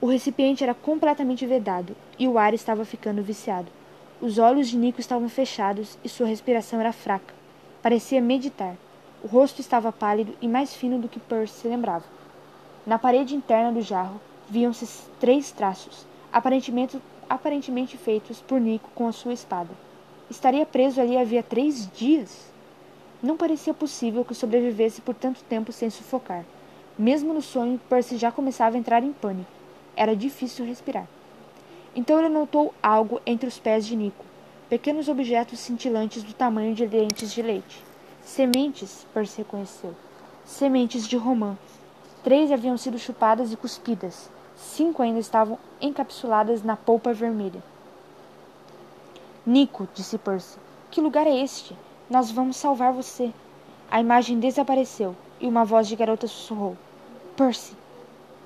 O 0.00 0.06
recipiente 0.06 0.62
era 0.62 0.72
completamente 0.72 1.46
vedado 1.46 1.96
e 2.16 2.28
o 2.28 2.38
ar 2.38 2.54
estava 2.54 2.84
ficando 2.84 3.24
viciado. 3.24 3.74
Os 4.18 4.38
olhos 4.38 4.68
de 4.68 4.78
Nico 4.78 4.98
estavam 4.98 5.28
fechados 5.28 5.98
e 6.02 6.08
sua 6.08 6.26
respiração 6.26 6.80
era 6.80 6.90
fraca. 6.90 7.34
Parecia 7.82 8.18
meditar. 8.18 8.74
O 9.22 9.26
rosto 9.26 9.60
estava 9.60 9.92
pálido 9.92 10.34
e 10.40 10.48
mais 10.48 10.74
fino 10.74 10.98
do 10.98 11.06
que 11.06 11.20
Percy 11.20 11.60
se 11.60 11.68
lembrava. 11.68 12.04
Na 12.86 12.98
parede 12.98 13.34
interna 13.34 13.70
do 13.70 13.82
jarro 13.82 14.18
viam-se 14.48 14.86
três 15.20 15.52
traços, 15.52 16.06
aparentemente, 16.32 16.98
aparentemente 17.28 17.98
feitos 17.98 18.40
por 18.40 18.58
Nico 18.58 18.88
com 18.94 19.06
a 19.06 19.12
sua 19.12 19.34
espada. 19.34 19.70
Estaria 20.30 20.64
preso 20.64 20.98
ali 20.98 21.18
havia 21.18 21.42
três 21.42 21.86
dias. 21.92 22.50
Não 23.22 23.36
parecia 23.36 23.74
possível 23.74 24.24
que 24.24 24.34
sobrevivesse 24.34 25.02
por 25.02 25.14
tanto 25.14 25.44
tempo 25.44 25.72
sem 25.72 25.90
sufocar. 25.90 26.42
Mesmo 26.98 27.34
no 27.34 27.42
sonho, 27.42 27.78
Percy 27.86 28.16
já 28.16 28.32
começava 28.32 28.76
a 28.76 28.78
entrar 28.78 29.02
em 29.02 29.12
pânico. 29.12 29.50
Era 29.94 30.16
difícil 30.16 30.64
respirar. 30.64 31.06
Então 31.96 32.18
ele 32.18 32.28
notou 32.28 32.74
algo 32.82 33.22
entre 33.24 33.48
os 33.48 33.58
pés 33.58 33.86
de 33.86 33.96
Nico. 33.96 34.22
Pequenos 34.68 35.08
objetos 35.08 35.58
cintilantes 35.60 36.22
do 36.22 36.34
tamanho 36.34 36.74
de 36.74 36.86
dentes 36.86 37.32
de 37.32 37.40
leite. 37.40 37.82
Sementes, 38.22 39.06
Percy 39.14 39.38
reconheceu. 39.38 39.94
Sementes 40.44 41.08
de 41.08 41.16
romã. 41.16 41.56
Três 42.22 42.52
haviam 42.52 42.76
sido 42.76 42.98
chupadas 42.98 43.50
e 43.50 43.56
cuspidas. 43.56 44.28
Cinco 44.54 45.02
ainda 45.02 45.20
estavam 45.20 45.58
encapsuladas 45.80 46.62
na 46.62 46.76
polpa 46.76 47.14
vermelha. 47.14 47.62
Nico, 49.46 49.88
disse 49.94 50.18
Percy, 50.18 50.58
que 50.90 51.00
lugar 51.00 51.26
é 51.26 51.34
este? 51.34 51.74
Nós 52.10 52.30
vamos 52.30 52.58
salvar 52.58 52.92
você. 52.92 53.32
A 53.90 54.00
imagem 54.00 54.38
desapareceu 54.38 55.16
e 55.40 55.46
uma 55.46 55.64
voz 55.64 55.88
de 55.88 55.96
garota 55.96 56.26
sussurrou: 56.26 56.76
Percy. 57.36 57.74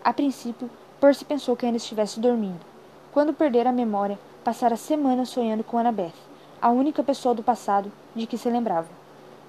A 0.05 0.13
princípio, 0.13 0.71
Percy 1.01 1.25
pensou 1.25 1.57
que 1.57 1.67
ainda 1.67 1.79
estivesse 1.79 2.21
dormindo. 2.21 2.71
Quando 3.13 3.35
perdera 3.35 3.71
a 3.71 3.73
memória, 3.73 4.17
passara 4.45 4.77
semanas 4.77 5.31
sonhando 5.31 5.65
com 5.65 5.77
Annabeth, 5.77 6.15
a 6.63 6.71
única 6.71 7.03
pessoa 7.03 7.35
do 7.35 7.43
passado 7.43 7.91
de 8.15 8.25
que 8.25 8.39
se 8.39 8.49
lembrava. 8.49 8.87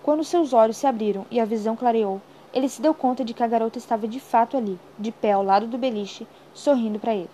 Quando 0.02 0.24
seus 0.24 0.52
olhos 0.52 0.78
se 0.78 0.88
abriram 0.88 1.28
e 1.30 1.40
a 1.40 1.46
visão 1.46 1.76
clareou, 1.76 2.20
ele 2.52 2.68
se 2.68 2.82
deu 2.82 2.92
conta 2.92 3.24
de 3.24 3.36
que 3.36 3.44
a 3.44 3.48
garota 3.48 3.78
estava 3.78 4.08
de 4.08 4.20
fato 4.20 4.58
ali, 4.58 4.80
de 4.98 5.12
pé 5.12 5.34
ao 5.34 5.44
lado 5.44 5.68
do 5.68 5.78
beliche, 5.78 6.28
sorrindo 6.56 6.98
para 6.98 7.14
ele. 7.14 7.30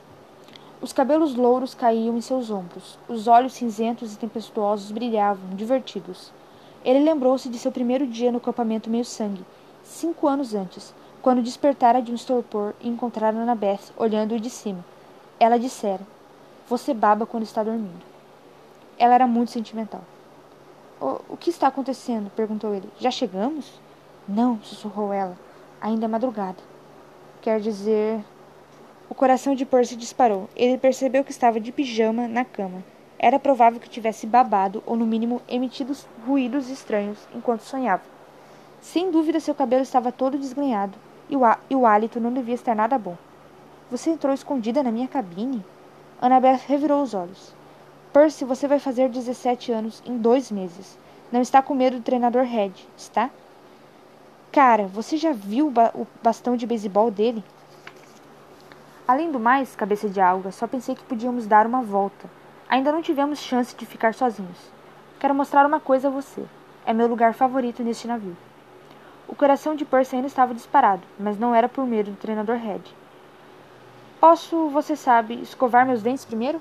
Os 0.81 0.91
cabelos 0.91 1.33
louros 1.33 1.73
caíam 1.73 2.17
em 2.17 2.21
seus 2.21 2.51
ombros, 2.51 2.99
os 3.07 3.29
olhos 3.29 3.53
cinzentos 3.53 4.13
e 4.13 4.17
tempestuosos 4.17 4.91
brilhavam, 4.91 5.55
divertidos. 5.55 6.33
Ele 6.83 6.99
lembrou-se 6.99 7.47
de 7.47 7.57
seu 7.57 7.71
primeiro 7.71 8.05
dia 8.05 8.33
no 8.33 8.39
acampamento 8.39 8.89
meio-sangue, 8.89 9.45
cinco 9.81 10.27
anos 10.27 10.53
antes, 10.53 10.93
quando 11.21 11.41
despertara 11.41 12.01
de 12.01 12.11
um 12.11 12.15
estupor 12.15 12.75
e 12.81 12.89
encontrara 12.89 13.37
Annabeth 13.37 13.93
olhando-o 13.97 14.39
de 14.41 14.49
cima. 14.49 14.83
Ela 15.39 15.57
dissera: 15.57 16.01
Você 16.67 16.93
baba 16.93 17.25
quando 17.25 17.43
está 17.43 17.63
dormindo. 17.63 18.03
Ela 18.99 19.15
era 19.15 19.25
muito 19.25 19.51
sentimental. 19.51 20.01
O, 20.99 21.21
o 21.29 21.37
que 21.37 21.49
está 21.49 21.67
acontecendo? 21.67 22.29
perguntou 22.35 22.73
ele. 22.73 22.89
Já 22.99 23.09
chegamos? 23.09 23.79
Não, 24.27 24.59
sussurrou 24.61 25.13
ela. 25.13 25.37
Ainda 25.79 26.05
é 26.05 26.07
madrugada. 26.09 26.57
Quer 27.41 27.61
dizer, 27.61 28.21
o 29.09 29.15
coração 29.15 29.55
de 29.55 29.65
Percy 29.65 29.95
disparou. 29.95 30.49
Ele 30.57 30.77
percebeu 30.77 31.23
que 31.23 31.31
estava 31.31 31.57
de 31.57 31.71
pijama 31.71 32.27
na 32.27 32.43
cama. 32.43 32.83
Era 33.17 33.39
provável 33.39 33.79
que 33.79 33.89
tivesse 33.89 34.27
babado 34.27 34.83
ou, 34.85 34.97
no 34.97 35.05
mínimo, 35.05 35.41
emitido 35.47 35.95
ruídos 36.27 36.69
estranhos 36.69 37.17
enquanto 37.33 37.61
sonhava. 37.61 38.03
Sem 38.81 39.09
dúvida, 39.09 39.39
seu 39.39 39.55
cabelo 39.55 39.83
estava 39.83 40.11
todo 40.11 40.37
desgrenhado 40.37 40.97
e 41.29 41.35
o, 41.37 41.41
e 41.69 41.75
o 41.75 41.85
hálito 41.85 42.19
não 42.19 42.33
devia 42.33 42.55
estar 42.55 42.75
nada 42.75 42.97
bom. 42.97 43.15
Você 43.89 44.09
entrou 44.09 44.33
escondida 44.33 44.83
na 44.83 44.91
minha 44.91 45.07
cabine? 45.07 45.63
Annabeth 46.19 46.61
revirou 46.67 47.03
os 47.03 47.13
olhos. 47.13 47.53
Percy, 48.11 48.43
você 48.43 48.67
vai 48.67 48.79
fazer 48.79 49.09
17 49.09 49.71
anos 49.71 50.01
em 50.03 50.17
dois 50.17 50.51
meses. 50.51 50.97
Não 51.31 51.41
está 51.41 51.61
com 51.61 51.75
medo 51.75 51.97
do 51.97 52.03
treinador 52.03 52.43
Red, 52.43 52.71
está? 52.97 53.29
Cara, 54.51 54.87
você 54.87 55.17
já 55.17 55.31
viu 55.31 55.67
o, 55.67 55.69
ba 55.69 55.91
o 55.93 56.07
bastão 56.23 56.57
de 56.57 56.65
beisebol 56.65 57.11
dele? 57.11 57.43
Além 59.07 59.31
do 59.31 59.39
mais, 59.39 59.75
cabeça 59.75 60.09
de 60.09 60.19
alga, 60.19 60.51
só 60.51 60.65
pensei 60.65 60.95
que 60.95 61.03
podíamos 61.03 61.45
dar 61.45 61.67
uma 61.67 61.83
volta. 61.83 62.27
Ainda 62.67 62.91
não 62.91 63.03
tivemos 63.03 63.39
chance 63.39 63.75
de 63.75 63.85
ficar 63.85 64.15
sozinhos. 64.15 64.71
Quero 65.19 65.35
mostrar 65.35 65.67
uma 65.67 65.79
coisa 65.79 66.07
a 66.07 66.11
você. 66.11 66.43
É 66.83 66.93
meu 66.93 67.07
lugar 67.07 67.35
favorito 67.35 67.83
neste 67.83 68.07
navio. 68.07 68.35
O 69.27 69.35
coração 69.35 69.75
de 69.75 69.85
Percy 69.85 70.15
ainda 70.15 70.27
estava 70.27 70.55
disparado, 70.55 71.03
mas 71.19 71.37
não 71.37 71.53
era 71.53 71.69
por 71.69 71.85
medo 71.85 72.09
do 72.09 72.17
treinador 72.17 72.57
Red. 72.57 72.81
Posso, 74.19 74.69
você 74.69 74.95
sabe, 74.95 75.35
escovar 75.41 75.85
meus 75.85 76.01
dentes 76.01 76.25
primeiro? 76.25 76.59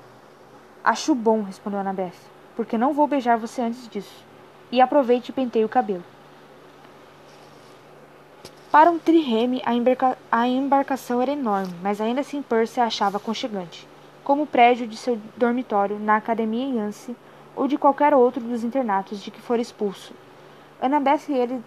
Acho 0.83 1.15
bom, 1.15 1.41
respondeu 1.41 1.79
Annabeth, 1.79 2.13
porque 2.55 2.77
não 2.77 2.93
vou 2.93 3.07
beijar 3.07 3.35
você 3.37 3.61
antes 3.61 3.89
disso. 3.89 4.23
E 4.71 4.79
aproveite 4.79 5.31
e 5.31 5.33
penteie 5.33 5.65
o 5.65 5.69
cabelo. 5.69 6.03
Para 8.69 8.91
um 8.91 8.99
trireme, 8.99 9.59
a, 9.65 9.73
embarca 9.73 10.17
a 10.31 10.47
embarcação 10.47 11.19
era 11.19 11.31
enorme, 11.31 11.73
mas 11.81 11.99
ainda 11.99 12.21
assim 12.21 12.43
Percy 12.43 12.79
a 12.79 12.85
achava 12.85 13.17
aconchegante, 13.17 13.87
como 14.23 14.43
o 14.43 14.47
prédio 14.47 14.85
de 14.85 14.95
seu 14.95 15.19
dormitório 15.35 15.97
na 15.97 16.17
Academia 16.17 16.75
Yance 16.75 17.15
ou 17.55 17.67
de 17.67 17.77
qualquer 17.77 18.13
outro 18.13 18.43
dos 18.43 18.63
internatos 18.63 19.19
de 19.19 19.31
que 19.31 19.41
for 19.41 19.59
expulso. 19.59 20.13
Annabeth 20.79 21.27
e 21.27 21.33
ele, 21.33 21.63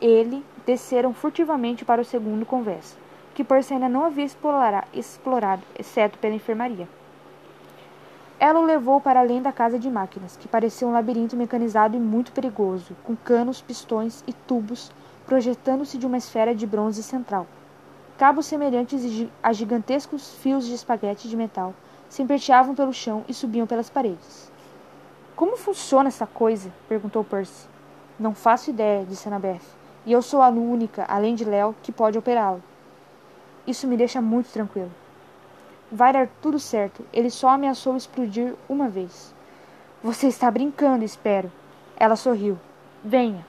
ele 0.00 0.44
desceram 0.64 1.12
furtivamente 1.12 1.84
para 1.84 2.00
o 2.00 2.04
segundo 2.04 2.46
convés, 2.46 2.96
que 3.38 3.44
Percy 3.44 3.74
ainda 3.74 3.88
não 3.88 4.04
havia 4.04 4.24
explorado, 4.24 5.62
exceto 5.78 6.18
pela 6.18 6.34
enfermaria. 6.34 6.88
Ela 8.36 8.58
o 8.58 8.64
levou 8.64 9.00
para 9.00 9.20
além 9.20 9.40
da 9.40 9.52
casa 9.52 9.78
de 9.78 9.88
máquinas, 9.88 10.36
que 10.36 10.48
parecia 10.48 10.88
um 10.88 10.90
labirinto 10.90 11.36
mecanizado 11.36 11.96
e 11.96 12.00
muito 12.00 12.32
perigoso, 12.32 12.96
com 13.04 13.14
canos, 13.14 13.62
pistões 13.62 14.24
e 14.26 14.32
tubos 14.32 14.90
projetando-se 15.24 15.96
de 15.96 16.04
uma 16.04 16.16
esfera 16.16 16.52
de 16.52 16.66
bronze 16.66 17.00
central. 17.00 17.46
Cabos 18.18 18.46
semelhantes 18.46 19.28
a 19.40 19.52
gigantescos 19.52 20.34
fios 20.42 20.66
de 20.66 20.74
espaguete 20.74 21.28
de 21.28 21.36
metal 21.36 21.72
serpenteavam 22.08 22.74
pelo 22.74 22.92
chão 22.92 23.24
e 23.28 23.32
subiam 23.32 23.68
pelas 23.68 23.88
paredes. 23.88 24.50
Como 25.36 25.56
funciona 25.56 26.08
essa 26.08 26.26
coisa? 26.26 26.72
perguntou 26.88 27.22
Percy. 27.22 27.68
Não 28.18 28.34
faço 28.34 28.70
ideia, 28.70 29.06
disse 29.06 29.28
Annabeth. 29.28 29.62
E 30.04 30.10
eu 30.10 30.22
sou 30.22 30.42
a 30.42 30.48
única, 30.48 31.04
além 31.08 31.36
de 31.36 31.44
Léo, 31.44 31.76
que 31.84 31.92
pode 31.92 32.18
operá-lo. 32.18 32.60
Isso 33.68 33.86
me 33.86 33.98
deixa 33.98 34.18
muito 34.22 34.48
tranquilo. 34.50 34.90
Vai 35.92 36.10
dar 36.10 36.26
tudo 36.40 36.58
certo. 36.58 37.04
Ele 37.12 37.28
só 37.28 37.50
ameaçou 37.50 37.98
explodir 37.98 38.54
uma 38.66 38.88
vez. 38.88 39.34
Você 40.02 40.28
está 40.28 40.50
brincando, 40.50 41.04
espero. 41.04 41.52
Ela 41.94 42.16
sorriu. 42.16 42.58
Venha. 43.04 43.46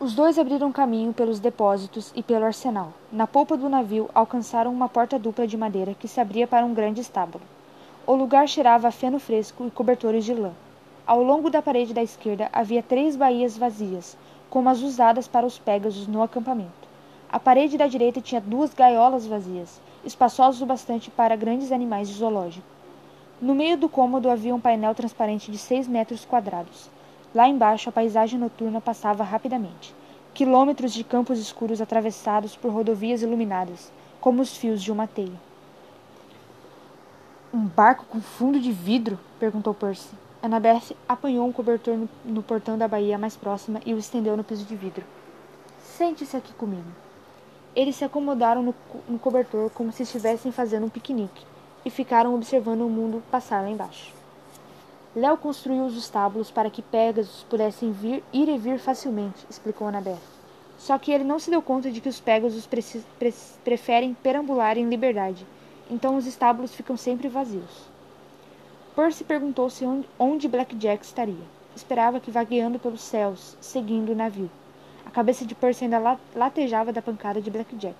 Os 0.00 0.12
dois 0.12 0.40
abriram 0.40 0.72
caminho 0.72 1.12
pelos 1.12 1.38
depósitos 1.38 2.12
e 2.16 2.20
pelo 2.20 2.46
arsenal. 2.46 2.92
Na 3.12 3.28
polpa 3.28 3.56
do 3.56 3.68
navio, 3.68 4.10
alcançaram 4.12 4.72
uma 4.72 4.88
porta 4.88 5.16
dupla 5.16 5.46
de 5.46 5.56
madeira 5.56 5.94
que 5.94 6.08
se 6.08 6.20
abria 6.20 6.48
para 6.48 6.66
um 6.66 6.74
grande 6.74 7.00
estábulo. 7.00 7.44
O 8.04 8.16
lugar 8.16 8.48
cheirava 8.48 8.88
a 8.88 8.90
feno 8.90 9.20
fresco 9.20 9.64
e 9.64 9.70
cobertores 9.70 10.24
de 10.24 10.34
lã. 10.34 10.50
Ao 11.06 11.22
longo 11.22 11.48
da 11.48 11.62
parede 11.62 11.94
da 11.94 12.02
esquerda 12.02 12.48
havia 12.52 12.82
três 12.82 13.14
baías 13.14 13.56
vazias, 13.56 14.18
como 14.48 14.68
as 14.68 14.80
usadas 14.80 15.28
para 15.28 15.46
os 15.46 15.60
pégasos 15.60 16.08
no 16.08 16.24
acampamento. 16.24 16.89
A 17.32 17.38
parede 17.38 17.78
da 17.78 17.86
direita 17.86 18.20
tinha 18.20 18.40
duas 18.40 18.74
gaiolas 18.74 19.24
vazias, 19.24 19.80
espaçosos 20.04 20.60
o 20.62 20.66
bastante 20.66 21.12
para 21.12 21.36
grandes 21.36 21.70
animais 21.70 22.08
de 22.08 22.14
zoológico. 22.14 22.66
No 23.40 23.54
meio 23.54 23.76
do 23.76 23.88
cômodo 23.88 24.28
havia 24.28 24.52
um 24.52 24.60
painel 24.60 24.96
transparente 24.96 25.48
de 25.48 25.56
seis 25.56 25.86
metros 25.86 26.24
quadrados. 26.24 26.90
Lá 27.32 27.46
embaixo 27.46 27.88
a 27.88 27.92
paisagem 27.92 28.36
noturna 28.36 28.80
passava 28.80 29.22
rapidamente. 29.22 29.94
Quilômetros 30.34 30.92
de 30.92 31.04
campos 31.04 31.38
escuros 31.38 31.80
atravessados 31.80 32.56
por 32.56 32.72
rodovias 32.72 33.22
iluminadas, 33.22 33.92
como 34.20 34.42
os 34.42 34.56
fios 34.56 34.82
de 34.82 34.90
uma 34.90 35.06
teia. 35.06 35.40
Um 37.54 37.64
barco 37.64 38.06
com 38.06 38.20
fundo 38.20 38.58
de 38.58 38.72
vidro? 38.72 39.16
perguntou 39.38 39.72
Percy. 39.72 40.10
Annabeth 40.42 40.96
apanhou 41.08 41.46
um 41.46 41.52
cobertor 41.52 41.96
no, 41.96 42.08
no 42.24 42.42
portão 42.42 42.76
da 42.76 42.88
baía 42.88 43.16
mais 43.16 43.36
próxima 43.36 43.80
e 43.86 43.94
o 43.94 43.98
estendeu 43.98 44.36
no 44.36 44.42
piso 44.42 44.64
de 44.64 44.74
vidro. 44.74 45.06
Sente-se 45.78 46.36
aqui 46.36 46.52
comigo. 46.54 46.90
Eles 47.74 47.96
se 47.96 48.04
acomodaram 48.04 48.62
no, 48.62 48.74
no 49.08 49.18
cobertor 49.18 49.70
como 49.70 49.92
se 49.92 50.02
estivessem 50.02 50.50
fazendo 50.50 50.86
um 50.86 50.90
piquenique 50.90 51.44
e 51.84 51.90
ficaram 51.90 52.34
observando 52.34 52.82
o 52.82 52.90
mundo 52.90 53.22
passar 53.30 53.62
lá 53.62 53.70
embaixo. 53.70 54.12
Léo 55.14 55.36
construiu 55.36 55.84
os 55.84 55.96
estábulos 55.96 56.50
para 56.50 56.70
que 56.70 56.82
Pegasus 56.82 57.44
pudessem 57.48 57.90
vir, 57.90 58.22
ir 58.32 58.48
e 58.48 58.56
vir 58.56 58.78
facilmente, 58.78 59.46
explicou 59.48 59.88
Annabeth. 59.88 60.18
Só 60.78 60.96
que 60.98 61.12
ele 61.12 61.24
não 61.24 61.38
se 61.38 61.50
deu 61.50 61.60
conta 61.60 61.90
de 61.90 62.00
que 62.00 62.08
os 62.08 62.20
Pegasus 62.20 62.66
pre 62.66 63.34
preferem 63.64 64.14
perambular 64.14 64.78
em 64.78 64.88
liberdade, 64.88 65.46
então 65.90 66.16
os 66.16 66.26
estábulos 66.26 66.74
ficam 66.74 66.96
sempre 66.96 67.28
vazios. 67.28 67.90
Percy 68.94 69.24
perguntou-se 69.24 69.84
onde 70.18 70.48
Black 70.48 70.74
Jack 70.76 71.04
estaria. 71.04 71.44
Esperava 71.74 72.20
que 72.20 72.30
vagueando 72.30 72.78
pelos 72.78 73.00
céus, 73.00 73.56
seguindo 73.60 74.12
o 74.12 74.16
navio. 74.16 74.50
A 75.10 75.12
cabeça 75.12 75.44
de 75.44 75.56
Percy 75.56 75.82
ainda 75.82 76.20
latejava 76.36 76.92
da 76.92 77.02
pancada 77.02 77.42
de 77.42 77.50
Black 77.50 77.74
Jack, 77.74 77.96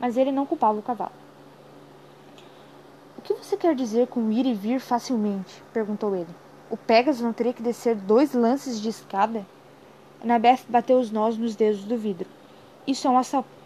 mas 0.00 0.16
ele 0.16 0.32
não 0.32 0.46
culpava 0.46 0.78
o 0.78 0.82
cavalo. 0.82 1.12
O 3.18 3.20
que 3.20 3.34
você 3.34 3.54
quer 3.54 3.74
dizer 3.74 4.06
com 4.06 4.32
ir 4.32 4.46
e 4.46 4.54
vir 4.54 4.80
facilmente? 4.80 5.62
perguntou 5.74 6.16
ele. 6.16 6.34
O 6.70 6.76
Pegasus 6.78 7.20
não 7.20 7.34
teria 7.34 7.52
que 7.52 7.62
descer 7.62 7.94
dois 7.94 8.32
lances 8.32 8.80
de 8.80 8.88
escada? 8.88 9.44
Annabeth 10.22 10.60
bateu 10.66 10.98
os 10.98 11.10
nós 11.10 11.36
nos 11.36 11.54
dedos 11.54 11.84
do 11.84 11.98
vidro. 11.98 12.26
Isso 12.86 13.06
é 13.06 13.10
um, 13.10 13.20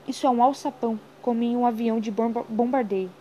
Isso 0.08 0.26
é 0.26 0.30
um 0.30 0.42
alçapão, 0.42 0.98
como 1.22 1.44
em 1.44 1.56
um 1.56 1.64
avião 1.64 2.00
de 2.00 2.10
bombardeio. 2.10 3.12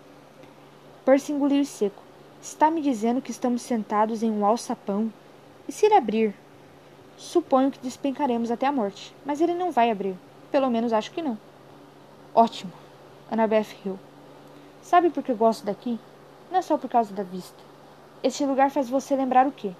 Percy 1.05 1.33
engoliu 1.33 1.63
seco. 1.63 2.01
Está 2.41 2.71
me 2.71 2.81
dizendo 2.81 3.21
que 3.21 3.29
estamos 3.29 3.61
sentados 3.61 4.23
em 4.23 4.31
um 4.31 4.43
alçapão? 4.43 5.13
E 5.67 5.71
se 5.71 5.85
ele 5.85 5.93
abrir? 5.93 6.33
Suponho 7.17 7.71
que 7.71 7.79
despencaremos 7.79 8.51
até 8.51 8.67
a 8.67 8.71
morte, 8.71 9.13
mas 9.25 9.41
ele 9.41 9.55
não 9.55 9.71
vai 9.71 9.89
abrir. 9.89 10.15
Pelo 10.51 10.69
menos 10.69 10.93
acho 10.93 11.11
que 11.11 11.21
não. 11.21 11.37
Ótimo. 12.33 12.71
Annabeth 13.31 13.75
riu. 13.83 13.97
Sabe 14.83 15.09
por 15.09 15.23
que 15.23 15.33
gosto 15.33 15.65
daqui? 15.65 15.99
Não 16.51 16.59
é 16.59 16.61
só 16.61 16.77
por 16.77 16.89
causa 16.89 17.13
da 17.13 17.23
vista. 17.23 17.57
Este 18.23 18.45
lugar 18.45 18.69
faz 18.69 18.87
você 18.87 19.15
lembrar 19.15 19.47
o 19.47 19.51
quê? 19.51 19.71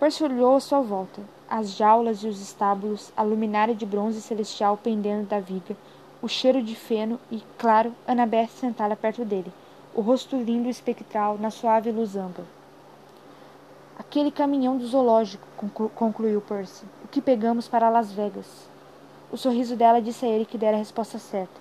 Percy 0.00 0.24
olhou 0.24 0.56
à 0.56 0.60
sua 0.60 0.80
volta. 0.80 1.20
As 1.50 1.72
jaulas 1.72 2.22
e 2.22 2.28
os 2.28 2.40
estábulos, 2.40 3.12
a 3.16 3.22
luminária 3.22 3.74
de 3.74 3.84
bronze 3.84 4.22
celestial 4.22 4.76
pendendo 4.76 5.28
da 5.28 5.38
viga, 5.38 5.76
o 6.22 6.28
cheiro 6.28 6.62
de 6.62 6.74
feno 6.74 7.20
e, 7.30 7.42
claro, 7.56 7.94
Annabeth 8.06 8.48
sentada 8.48 8.96
perto 8.96 9.24
dele, 9.24 9.52
o 9.94 10.00
rosto 10.00 10.36
lindo 10.36 10.68
e 10.68 10.70
espectral 10.70 11.38
na 11.38 11.50
suave 11.50 11.92
luz 11.92 12.16
ampla. 12.16 12.44
Aquele 13.98 14.30
caminhão 14.30 14.78
do 14.78 14.86
zoológico, 14.86 15.46
concluiu 15.94 16.40
Percy. 16.40 16.84
O 17.04 17.08
que 17.08 17.20
pegamos 17.20 17.66
para 17.66 17.90
Las 17.90 18.12
Vegas. 18.12 18.46
O 19.30 19.36
sorriso 19.36 19.74
dela 19.74 20.00
disse 20.00 20.24
a 20.24 20.28
ele 20.28 20.44
que 20.46 20.56
dera 20.56 20.76
a 20.76 20.78
resposta 20.78 21.18
certa. 21.18 21.60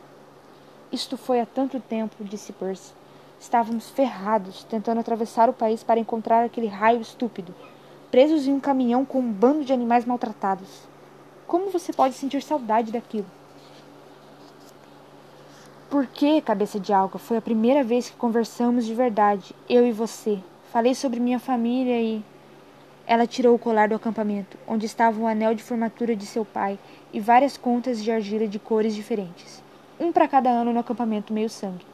Isto 0.91 1.17
foi 1.17 1.41
há 1.41 1.45
tanto 1.45 1.79
tempo, 1.79 2.23
disse 2.23 2.53
Percy. 2.53 2.93
Estávamos 3.39 3.89
ferrados, 3.89 4.63
tentando 4.63 4.99
atravessar 4.99 5.49
o 5.49 5.53
país 5.53 5.83
para 5.83 5.99
encontrar 5.99 6.45
aquele 6.45 6.67
raio 6.67 7.01
estúpido, 7.01 7.53
presos 8.09 8.47
em 8.47 8.53
um 8.53 8.59
caminhão 8.59 9.03
com 9.03 9.19
um 9.19 9.31
bando 9.31 9.65
de 9.65 9.73
animais 9.73 10.05
maltratados. 10.05 10.87
Como 11.47 11.71
você 11.71 11.91
pode 11.91 12.13
sentir 12.13 12.41
saudade 12.41 12.91
daquilo? 12.91 13.27
Porque, 15.89 16.41
cabeça 16.41 16.79
de 16.79 16.93
alga, 16.93 17.17
foi 17.17 17.37
a 17.37 17.41
primeira 17.41 17.83
vez 17.83 18.09
que 18.09 18.15
conversamos 18.15 18.85
de 18.85 18.93
verdade, 18.93 19.55
eu 19.69 19.85
e 19.85 19.91
você, 19.91 20.39
Falei 20.71 20.93
sobre 20.93 21.19
minha 21.19 21.39
família 21.39 21.99
e. 22.01 22.21
Ela 23.05 23.25
tirou 23.25 23.55
o 23.55 23.59
colar 23.59 23.87
do 23.87 23.95
acampamento, 23.95 24.57
onde 24.67 24.85
estava 24.85 25.17
o 25.17 25.25
anel 25.25 25.55
de 25.55 25.63
formatura 25.63 26.13
de 26.13 26.25
seu 26.25 26.43
pai 26.43 26.77
e 27.13 27.21
várias 27.21 27.55
contas 27.55 28.03
de 28.03 28.11
argila 28.11 28.45
de 28.45 28.59
cores 28.59 28.93
diferentes. 28.93 29.63
Um 29.97 30.11
para 30.11 30.27
cada 30.27 30.49
ano 30.49 30.73
no 30.73 30.79
acampamento 30.79 31.31
meio 31.31 31.49
sangue. 31.49 31.85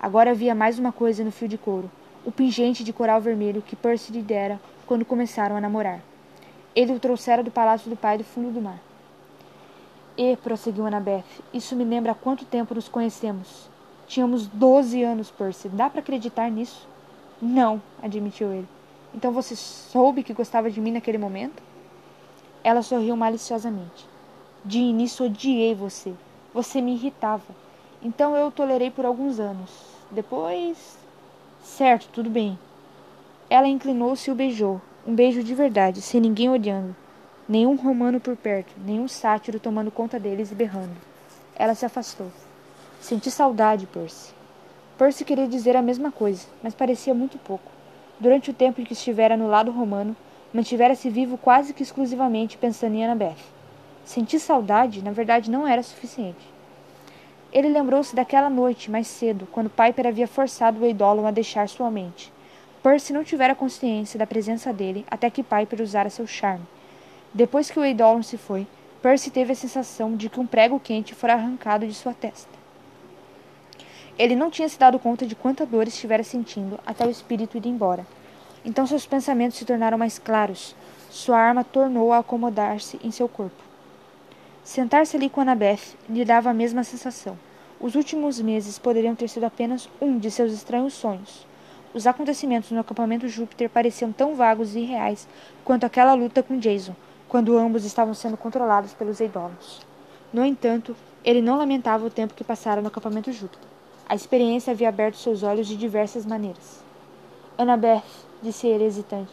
Agora 0.00 0.30
havia 0.30 0.54
mais 0.54 0.78
uma 0.78 0.90
coisa 0.90 1.22
no 1.22 1.30
fio 1.30 1.46
de 1.46 1.58
couro: 1.58 1.90
o 2.24 2.32
pingente 2.32 2.82
de 2.82 2.94
coral 2.94 3.20
vermelho 3.20 3.60
que 3.60 3.76
Percy 3.76 4.10
lhe 4.10 4.22
dera 4.22 4.58
quando 4.86 5.04
começaram 5.04 5.54
a 5.54 5.60
namorar. 5.60 6.00
Ele 6.74 6.92
o 6.92 6.98
trouxera 6.98 7.42
do 7.42 7.50
palácio 7.50 7.90
do 7.90 7.96
pai 7.96 8.16
do 8.16 8.24
fundo 8.24 8.50
do 8.50 8.60
mar. 8.60 8.80
E, 10.16 10.34
prosseguiu 10.38 10.86
Annabeth, 10.86 11.24
isso 11.52 11.76
me 11.76 11.84
lembra 11.84 12.12
há 12.12 12.14
quanto 12.14 12.46
tempo 12.46 12.74
nos 12.74 12.88
conhecemos. 12.88 13.68
Tínhamos 14.06 14.46
doze 14.46 15.02
anos, 15.02 15.30
Percy. 15.30 15.68
Dá 15.68 15.90
para 15.90 16.00
acreditar 16.00 16.50
nisso? 16.50 16.93
Não, 17.40 17.80
admitiu 18.02 18.52
ele. 18.52 18.68
Então 19.14 19.32
você 19.32 19.54
soube 19.54 20.22
que 20.22 20.32
gostava 20.32 20.70
de 20.70 20.80
mim 20.80 20.92
naquele 20.92 21.18
momento? 21.18 21.62
Ela 22.62 22.82
sorriu 22.82 23.16
maliciosamente. 23.16 24.08
De 24.64 24.78
início 24.78 25.26
odiei 25.26 25.74
você. 25.74 26.14
Você 26.52 26.80
me 26.80 26.94
irritava. 26.94 27.54
Então 28.02 28.36
eu 28.36 28.48
o 28.48 28.50
tolerei 28.50 28.90
por 28.90 29.04
alguns 29.04 29.38
anos. 29.38 29.70
Depois. 30.10 30.98
Certo, 31.62 32.08
tudo 32.12 32.28
bem. 32.28 32.58
Ela 33.48 33.68
inclinou-se 33.68 34.28
e 34.28 34.32
o 34.32 34.36
beijou. 34.36 34.80
Um 35.06 35.14
beijo 35.14 35.42
de 35.42 35.54
verdade, 35.54 36.02
sem 36.02 36.20
ninguém 36.20 36.50
olhando. 36.50 36.96
Nenhum 37.48 37.76
romano 37.76 38.18
por 38.18 38.36
perto, 38.36 38.72
nenhum 38.84 39.06
sátiro 39.06 39.60
tomando 39.60 39.90
conta 39.90 40.18
deles 40.18 40.50
e 40.50 40.54
berrando. 40.54 40.96
Ela 41.54 41.74
se 41.74 41.84
afastou. 41.84 42.32
Senti 43.00 43.30
saudade, 43.30 43.86
Percy. 43.86 44.33
Percy 44.96 45.24
queria 45.24 45.48
dizer 45.48 45.74
a 45.74 45.82
mesma 45.82 46.12
coisa, 46.12 46.46
mas 46.62 46.72
parecia 46.72 47.12
muito 47.12 47.36
pouco. 47.36 47.72
Durante 48.20 48.50
o 48.50 48.54
tempo 48.54 48.80
em 48.80 48.84
que 48.84 48.92
estivera 48.92 49.36
no 49.36 49.48
lado 49.48 49.72
romano, 49.72 50.14
mantivera-se 50.52 51.10
vivo 51.10 51.36
quase 51.36 51.74
que 51.74 51.82
exclusivamente 51.82 52.56
pensando 52.56 52.94
em 52.94 53.04
Annabeth. 53.04 53.42
Sentir 54.04 54.38
saudade, 54.38 55.02
na 55.02 55.10
verdade, 55.10 55.50
não 55.50 55.66
era 55.66 55.82
suficiente. 55.82 56.48
Ele 57.52 57.68
lembrou-se 57.68 58.14
daquela 58.14 58.48
noite, 58.48 58.88
mais 58.88 59.08
cedo, 59.08 59.48
quando 59.50 59.68
Piper 59.68 60.06
havia 60.06 60.28
forçado 60.28 60.80
o 60.80 60.84
Eidolon 60.84 61.26
a 61.26 61.32
deixar 61.32 61.68
sua 61.68 61.90
mente. 61.90 62.32
Percy 62.80 63.12
não 63.12 63.24
tivera 63.24 63.54
consciência 63.54 64.16
da 64.16 64.28
presença 64.28 64.72
dele 64.72 65.04
até 65.10 65.28
que 65.28 65.42
Piper 65.42 65.80
usara 65.80 66.08
seu 66.08 66.26
charme. 66.26 66.64
Depois 67.32 67.68
que 67.68 67.80
o 67.80 67.84
Eidolon 67.84 68.22
se 68.22 68.36
foi, 68.36 68.64
Percy 69.02 69.30
teve 69.30 69.52
a 69.52 69.56
sensação 69.56 70.14
de 70.16 70.28
que 70.28 70.38
um 70.38 70.46
prego 70.46 70.78
quente 70.78 71.16
fora 71.16 71.32
arrancado 71.32 71.84
de 71.84 71.94
sua 71.94 72.14
testa. 72.14 72.53
Ele 74.16 74.36
não 74.36 74.48
tinha 74.48 74.68
se 74.68 74.78
dado 74.78 74.98
conta 74.98 75.26
de 75.26 75.34
quanta 75.34 75.66
dor 75.66 75.88
estivera 75.88 76.22
sentindo 76.22 76.78
até 76.86 77.04
o 77.04 77.10
espírito 77.10 77.56
ir 77.56 77.66
embora. 77.66 78.06
Então 78.64 78.86
seus 78.86 79.04
pensamentos 79.04 79.58
se 79.58 79.64
tornaram 79.64 79.98
mais 79.98 80.20
claros. 80.20 80.76
Sua 81.10 81.36
arma 81.36 81.64
tornou 81.64 82.12
a 82.12 82.18
acomodar-se 82.18 82.98
em 83.02 83.10
seu 83.10 83.28
corpo. 83.28 83.62
Sentar-se 84.62 85.16
ali 85.16 85.28
com 85.28 85.40
Annabeth 85.40 85.96
lhe 86.08 86.24
dava 86.24 86.50
a 86.50 86.54
mesma 86.54 86.84
sensação. 86.84 87.36
Os 87.80 87.96
últimos 87.96 88.40
meses 88.40 88.78
poderiam 88.78 89.16
ter 89.16 89.28
sido 89.28 89.44
apenas 89.44 89.90
um 90.00 90.16
de 90.16 90.30
seus 90.30 90.52
estranhos 90.52 90.94
sonhos. 90.94 91.44
Os 91.92 92.06
acontecimentos 92.06 92.70
no 92.70 92.80
acampamento 92.80 93.28
Júpiter 93.28 93.68
pareciam 93.68 94.12
tão 94.12 94.34
vagos 94.34 94.74
e 94.74 94.80
irreais 94.80 95.28
quanto 95.64 95.84
aquela 95.84 96.14
luta 96.14 96.42
com 96.42 96.58
Jason, 96.58 96.94
quando 97.28 97.58
ambos 97.58 97.84
estavam 97.84 98.14
sendo 98.14 98.36
controlados 98.36 98.94
pelos 98.94 99.20
Eidolons. 99.20 99.82
No 100.32 100.44
entanto, 100.44 100.96
ele 101.24 101.42
não 101.42 101.58
lamentava 101.58 102.06
o 102.06 102.10
tempo 102.10 102.34
que 102.34 102.44
passara 102.44 102.80
no 102.80 102.88
acampamento 102.88 103.32
Júpiter. 103.32 103.73
A 104.06 104.14
experiência 104.14 104.72
havia 104.72 104.88
aberto 104.88 105.16
seus 105.16 105.42
olhos 105.42 105.66
de 105.66 105.76
diversas 105.76 106.26
maneiras. 106.26 106.84
Annabeth, 107.56 108.02
disse 108.42 108.66
ele 108.66 108.84
hesitante, 108.84 109.32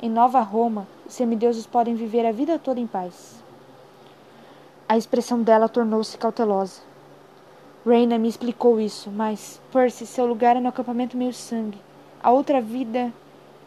em 0.00 0.10
Nova 0.10 0.40
Roma, 0.40 0.86
os 1.06 1.14
semideuses 1.14 1.66
podem 1.66 1.94
viver 1.94 2.26
a 2.26 2.32
vida 2.32 2.58
toda 2.58 2.80
em 2.80 2.86
paz. 2.86 3.42
A 4.88 4.96
expressão 4.98 5.42
dela 5.42 5.68
tornou-se 5.68 6.18
cautelosa. 6.18 6.82
Reina 7.86 8.18
me 8.18 8.28
explicou 8.28 8.78
isso, 8.78 9.10
mas, 9.10 9.60
Percy, 9.72 10.06
seu 10.06 10.26
lugar 10.26 10.56
é 10.56 10.60
no 10.60 10.68
acampamento 10.68 11.16
meio-sangue. 11.16 11.78
A 12.22 12.30
outra 12.30 12.60
vida. 12.60 13.12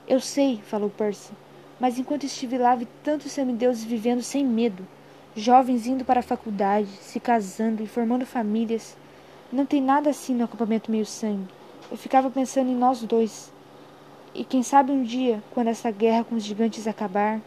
Eu 0.08 0.20
sei, 0.20 0.62
falou 0.62 0.90
Percy, 0.90 1.32
mas 1.80 1.98
enquanto 1.98 2.26
estive 2.26 2.58
lá 2.58 2.76
vi 2.76 2.86
tantos 3.04 3.32
semideuses 3.32 3.84
vivendo 3.84 4.22
sem 4.22 4.46
medo, 4.46 4.86
jovens 5.36 5.88
indo 5.88 6.06
para 6.06 6.20
a 6.20 6.24
faculdade, 6.24 6.88
se 6.88 7.20
casando 7.20 7.82
e 7.82 7.88
formando 7.88 8.26
famílias. 8.26 8.96
Não 9.56 9.66
tem 9.66 9.82
nada 9.82 10.10
assim 10.10 10.36
no 10.36 10.44
acampamento 10.44 10.92
meio-sangue. 10.92 11.48
Eu 11.90 11.98
ficava 11.98 12.30
pensando 12.30 12.70
em 12.70 12.76
nós 12.76 13.02
dois. 13.04 13.52
E 14.34 14.44
quem 14.44 14.62
sabe 14.62 14.92
um 14.92 15.02
dia, 15.02 15.42
quando 15.52 15.70
essa 15.70 15.90
guerra 15.90 16.24
com 16.26 16.36
os 16.36 16.44
gigantes 16.44 16.88
acabar. 16.88 17.40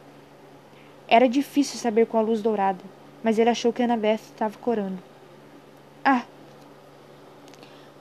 Era 1.07 1.29
difícil 1.29 1.79
saber 1.79 2.07
com 2.07 2.17
a 2.19 2.23
luz 2.23 2.41
dourada 2.41 2.83
mas 3.23 3.39
ele 3.39 3.51
achou 3.51 3.73
que 3.73 3.83
Annabeth 3.83 4.21
estava 4.33 4.57
corando. 4.59 4.99
Ah! 6.05 6.25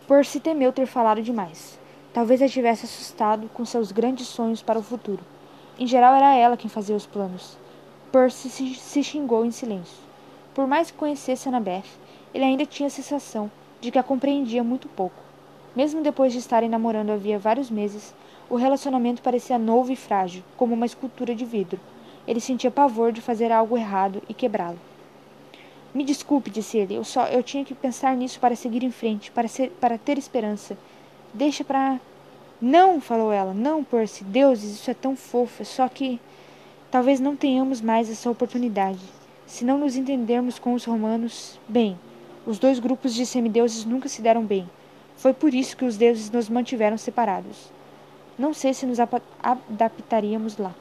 Percy 0.08 0.40
temeu 0.40 0.72
ter 0.72 0.86
falado 0.86 1.22
demais. 1.22 1.80
Talvez 2.14 2.42
a 2.42 2.48
tivesse 2.48 2.86
assustado 2.86 3.50
com 3.54 3.66
seus 3.66 3.92
grandes 3.92 4.28
sonhos 4.28 4.62
para 4.62 4.80
o 4.80 4.84
futuro. 4.84 5.24
Em 5.78 5.86
geral, 5.86 6.16
era 6.16 6.36
ela 6.36 6.58
quem 6.58 6.70
fazia 6.70 6.96
os 6.96 7.06
planos. 7.06 7.58
Percy 8.12 8.50
se, 8.50 8.76
se 8.76 9.04
xingou 9.04 9.46
em 9.46 9.52
silêncio. 9.52 9.98
Por 10.54 10.66
mais 10.66 10.90
que 10.90 10.98
conhecesse 10.98 11.48
Annabeth, 11.50 11.84
ele 12.34 12.46
ainda 12.46 12.66
tinha 12.66 12.88
a 12.88 12.92
sensação 12.92 13.52
de 13.80 13.92
que 13.92 14.00
a 14.00 14.04
compreendia 14.04 14.64
muito 14.64 14.88
pouco. 14.88 15.22
Mesmo 15.76 16.02
depois 16.02 16.34
de 16.34 16.40
estarem 16.40 16.70
namorando 16.70 17.12
havia 17.12 17.38
vários 17.38 17.70
meses, 17.70 18.14
o 18.50 18.56
relacionamento 18.56 19.22
parecia 19.22 19.60
novo 19.60 19.92
e 19.92 19.96
frágil, 19.96 20.44
como 20.56 20.74
uma 20.74 20.86
escultura 20.86 21.36
de 21.36 21.46
vidro. 21.46 21.80
Ele 22.28 22.40
sentia 22.40 22.72
pavor 22.72 23.12
de 23.12 23.22
fazer 23.22 23.52
algo 23.52 23.78
errado 23.78 24.22
e 24.28 24.34
quebrá-lo. 24.34 24.80
Me 25.94 26.04
desculpe, 26.04 26.50
disse 26.50 26.78
ele. 26.78 26.96
Eu 26.96 27.04
só 27.04 27.26
eu 27.28 27.42
tinha 27.42 27.64
que 27.64 27.74
pensar 27.74 28.16
nisso 28.16 28.40
para 28.40 28.56
seguir 28.56 28.84
em 28.84 28.92
frente, 28.92 29.32
para 29.32 29.48
ser, 29.48 29.70
para 29.80 29.98
ter 29.98 30.18
esperança. 30.18 30.78
Deixa 31.34 31.64
para 31.64 32.00
Não, 32.62 33.00
falou 33.00 33.32
ela. 33.32 33.54
Não, 33.54 33.84
Percy. 33.84 34.24
Deuses, 34.24 34.76
isso 34.76 34.92
é 34.92 34.94
tão 34.94 35.16
fofo. 35.16 35.64
Só 35.64 35.88
que 35.88 36.20
talvez 36.92 37.20
não 37.20 37.36
tenhamos 37.36 37.82
mais 37.82 38.10
essa 38.10 38.30
oportunidade. 38.30 39.00
Se 39.46 39.64
não 39.64 39.78
nos 39.78 39.96
entendermos 39.96 40.60
com 40.60 40.74
os 40.74 40.84
romanos, 40.84 41.60
bem, 41.68 41.98
os 42.48 42.58
dois 42.58 42.80
grupos 42.80 43.14
de 43.14 43.26
semideuses 43.26 43.84
nunca 43.84 44.08
se 44.08 44.22
deram 44.22 44.42
bem. 44.46 44.70
Foi 45.18 45.34
por 45.34 45.54
isso 45.54 45.76
que 45.76 45.84
os 45.84 45.98
deuses 45.98 46.32
nos 46.32 46.48
mantiveram 46.48 46.98
separados. 46.98 47.70
Não 48.40 48.54
sei 48.54 48.74
se 48.74 48.86
nos 48.86 49.00
adaptaríamos 49.00 50.58
lá. 50.58 50.74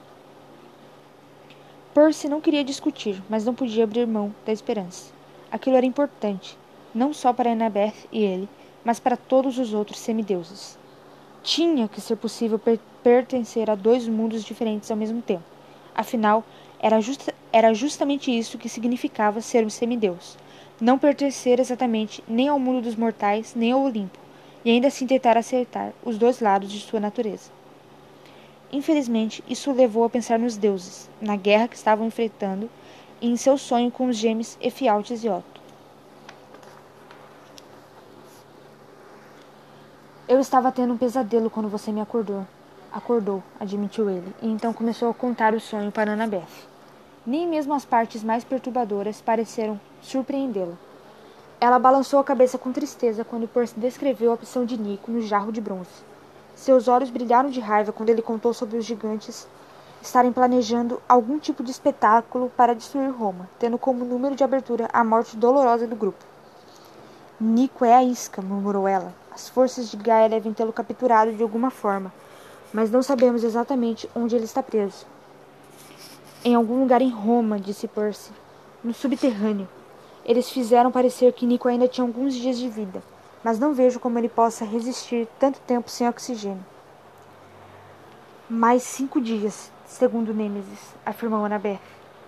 Percy 1.93 2.29
não 2.29 2.41
queria 2.41 2.63
discutir, 2.63 3.21
mas 3.29 3.45
não 3.45 3.53
podia 3.53 3.83
abrir 3.83 4.07
mão 4.07 4.33
da 4.45 4.53
esperança. 4.53 5.13
Aquilo 5.51 5.77
era 5.77 5.85
importante, 5.85 6.57
não 6.95 7.13
só 7.13 7.33
para 7.33 7.51
Annabeth 7.51 7.95
e 8.13 8.23
ele, 8.23 8.49
mas 8.85 9.01
para 9.01 9.17
todos 9.17 9.59
os 9.59 9.75
outros 9.75 9.99
semideuses. 9.99 10.79
Tinha 11.43 11.89
que 11.89 12.01
ser 12.01 12.15
possível 12.15 12.61
per 12.61 12.79
pertencer 13.03 13.69
a 13.69 13.75
dois 13.75 14.07
mundos 14.07 14.45
diferentes 14.45 14.91
ao 14.91 14.97
mesmo 14.97 15.21
tempo. 15.21 15.45
Afinal, 15.95 16.45
era, 16.79 17.01
justa 17.01 17.35
era 17.53 17.75
justamente 17.75 18.31
isso 18.31 18.59
que 18.59 18.69
significava 18.69 19.41
ser 19.41 19.65
um 19.65 19.71
semideus. 19.71 20.37
Não 20.79 20.99
pertencer 20.99 21.59
exatamente 21.59 22.23
nem 22.29 22.49
ao 22.49 22.59
mundo 22.59 22.83
dos 22.83 22.97
mortais, 22.97 23.55
nem 23.55 23.73
ao 23.73 23.83
Olimpo, 23.83 24.19
e 24.63 24.71
ainda 24.71 24.89
assim 24.89 25.07
tentar 25.07 25.37
acertar 25.39 25.93
os 26.05 26.19
dois 26.19 26.41
lados 26.41 26.71
de 26.71 26.81
sua 26.81 27.01
natureza. 27.01 27.51
Infelizmente, 28.71 29.43
isso 29.49 29.71
o 29.71 29.75
levou 29.75 30.05
a 30.05 30.11
pensar 30.11 30.39
nos 30.39 30.57
deuses, 30.57 31.09
na 31.19 31.35
guerra 31.35 31.69
que 31.69 31.77
estavam 31.77 32.07
enfrentando 32.07 32.69
e 33.23 33.29
em 33.29 33.37
seu 33.37 33.57
sonho 33.57 33.91
com 33.91 34.07
os 34.09 34.17
gêmeos 34.17 34.59
Efialtes 34.61 35.25
e 35.25 35.29
Otto. 35.31 35.63
Eu 40.29 40.41
estava 40.41 40.71
tendo 40.71 40.93
um 40.93 40.99
pesadelo 40.99 41.49
quando 41.49 41.71
você 41.71 41.91
me 41.91 42.03
acordou. 42.03 42.47
Acordou, 42.93 43.43
admitiu 43.59 44.11
ele, 44.11 44.35
e 44.43 44.49
então 44.49 44.75
começou 44.75 45.09
a 45.09 45.15
contar 45.15 45.55
o 45.55 45.61
sonho 45.61 45.91
para 45.91 46.13
Annabeth. 46.13 46.67
Nem 47.25 47.47
mesmo 47.47 47.73
as 47.73 47.85
partes 47.85 48.23
mais 48.23 48.45
perturbadoras 48.45 49.23
pareceram 49.23 49.81
surpreendê-la. 50.07 50.75
Ela 51.61 51.79
balançou 51.79 52.19
a 52.19 52.25
cabeça 52.25 52.57
com 52.57 52.73
tristeza 52.73 53.25
quando 53.25 53.49
Percy 53.49 53.79
descreveu 53.79 54.31
a 54.31 54.35
opção 54.35 54.65
de 54.65 54.79
Nico 54.79 55.11
no 55.11 55.21
jarro 55.21 55.51
de 55.51 55.61
bronze. 55.61 56.05
Seus 56.55 56.89
olhos 56.89 57.11
brilharam 57.11 57.51
de 57.51 57.61
raiva 57.61 57.93
quando 57.93 58.11
ele 58.11 58.23
contou 58.23 58.55
sobre 58.55 58.79
os 58.79 58.85
gigantes 58.85 59.47
estarem 60.01 60.33
planejando 60.33 61.03
algum 61.09 61.39
tipo 61.39 61.63
de 61.63 61.71
espetáculo 61.71 62.51
para 62.57 62.75
destruir 62.75 63.11
Roma, 63.11 63.49
tendo 63.59 63.79
como 63.79 64.05
número 64.05 64.37
de 64.37 64.45
abertura 64.45 64.89
a 64.93 65.03
morte 65.03 65.37
dolorosa 65.37 65.87
do 65.87 65.97
grupo. 65.97 66.25
Nico 67.41 67.85
é 67.85 67.95
a 67.95 68.05
isca, 68.05 68.41
murmurou 68.41 68.87
ela. 68.87 69.13
As 69.33 69.49
forças 69.49 69.91
de 69.91 69.97
Gaia 69.97 70.29
devem 70.29 70.53
tê-lo 70.53 70.73
capturado 70.73 71.33
de 71.33 71.43
alguma 71.43 71.71
forma, 71.71 72.13
mas 72.73 72.91
não 72.91 73.03
sabemos 73.03 73.43
exatamente 73.43 74.09
onde 74.15 74.37
ele 74.37 74.45
está 74.45 74.63
preso. 74.63 75.07
Em 76.45 76.55
algum 76.55 76.81
lugar 76.81 77.03
em 77.03 77.11
Roma, 77.11 77.59
disse 77.59 77.89
Percy. 77.89 78.31
No 78.85 78.95
subterrâneo. 78.95 79.69
Eles 80.27 80.51
fizeram 80.51 80.93
parecer 80.93 81.33
que 81.33 81.47
Nico 81.47 81.69
ainda 81.69 81.89
tinha 81.89 82.07
alguns 82.07 82.35
dias 82.35 82.59
de 82.59 82.69
vida 82.69 83.03
mas 83.47 83.61
não 83.61 83.73
vejo 83.73 84.01
como 84.01 84.19
ele 84.19 84.29
possa 84.29 84.65
resistir 84.65 85.29
tanto 85.39 85.61
tempo 85.61 85.89
sem 85.89 86.09
oxigênio. 86.09 86.67
Mais 88.51 88.83
cinco 88.83 89.21
dias, 89.21 89.71
segundo 89.87 90.35
Nêmesis, 90.35 90.81
afirmou 91.07 91.45
Annabeth. 91.45 91.79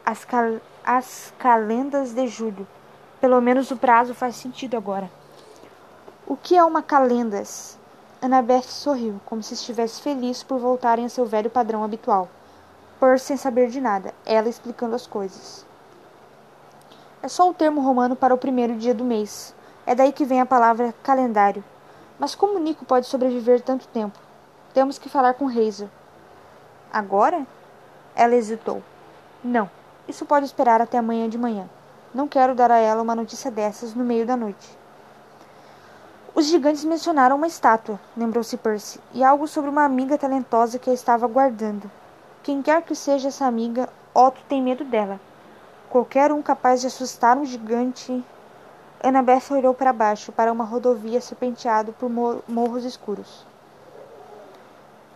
As, 0.06 0.24
cal 0.24 0.60
as 0.84 1.34
calendas 1.36 2.12
de 2.12 2.28
julho. 2.28 2.64
Pelo 3.20 3.40
menos 3.40 3.72
o 3.72 3.76
prazo 3.76 4.14
faz 4.14 4.36
sentido 4.36 4.76
agora. 4.76 5.10
O 6.24 6.36
que 6.36 6.56
é 6.56 6.62
uma 6.62 6.82
calendas? 6.82 7.76
Annabeth 8.22 8.68
sorriu, 8.68 9.20
como 9.26 9.42
se 9.42 9.54
estivesse 9.54 10.00
feliz 10.00 10.44
por 10.44 10.60
voltarem 10.60 11.04
a 11.04 11.08
seu 11.08 11.26
velho 11.26 11.50
padrão 11.50 11.82
habitual. 11.82 12.28
Por 13.00 13.18
sem 13.18 13.36
saber 13.36 13.70
de 13.70 13.80
nada, 13.80 14.14
ela 14.24 14.48
explicando 14.48 14.94
as 14.94 15.04
coisas. 15.04 15.66
É 17.20 17.28
só 17.28 17.50
o 17.50 17.54
termo 17.54 17.80
romano 17.80 18.14
para 18.14 18.34
o 18.34 18.38
primeiro 18.38 18.76
dia 18.76 18.94
do 18.94 19.04
mês, 19.04 19.54
é 19.84 19.94
daí 19.94 20.12
que 20.12 20.24
vem 20.24 20.40
a 20.40 20.46
palavra 20.46 20.94
calendário. 21.02 21.64
Mas 22.18 22.34
como 22.34 22.58
Nico 22.58 22.84
pode 22.84 23.06
sobreviver 23.06 23.60
tanto 23.60 23.88
tempo? 23.88 24.18
Temos 24.72 24.98
que 24.98 25.08
falar 25.08 25.34
com 25.34 25.48
Hazel. 25.48 25.90
Agora? 26.92 27.46
Ela 28.14 28.34
hesitou. 28.34 28.82
Não, 29.42 29.68
isso 30.06 30.24
pode 30.26 30.46
esperar 30.46 30.80
até 30.80 30.98
amanhã 30.98 31.28
de 31.28 31.38
manhã. 31.38 31.68
Não 32.14 32.28
quero 32.28 32.54
dar 32.54 32.70
a 32.70 32.78
ela 32.78 33.02
uma 33.02 33.14
notícia 33.14 33.50
dessas 33.50 33.94
no 33.94 34.04
meio 34.04 34.24
da 34.24 34.36
noite. 34.36 34.78
Os 36.34 36.46
gigantes 36.46 36.84
mencionaram 36.84 37.34
uma 37.34 37.46
estátua, 37.46 37.98
lembrou-se 38.16 38.56
Percy, 38.56 39.00
e 39.12 39.24
algo 39.24 39.48
sobre 39.48 39.70
uma 39.70 39.84
amiga 39.84 40.16
talentosa 40.16 40.78
que 40.78 40.88
a 40.88 40.94
estava 40.94 41.26
guardando. 41.26 41.90
Quem 42.42 42.62
quer 42.62 42.82
que 42.82 42.94
seja 42.94 43.28
essa 43.28 43.44
amiga, 43.44 43.88
Otto 44.14 44.40
tem 44.48 44.62
medo 44.62 44.84
dela. 44.84 45.20
Qualquer 45.90 46.30
um 46.32 46.42
capaz 46.42 46.82
de 46.82 46.86
assustar 46.86 47.38
um 47.38 47.46
gigante 47.46 48.22
Annabeth 49.02 49.50
olhou 49.50 49.72
para 49.72 49.92
baixo, 49.92 50.32
para 50.32 50.52
uma 50.52 50.64
rodovia 50.64 51.20
serpenteada 51.20 51.92
por 51.92 52.10
morros 52.48 52.84
escuros. 52.84 53.46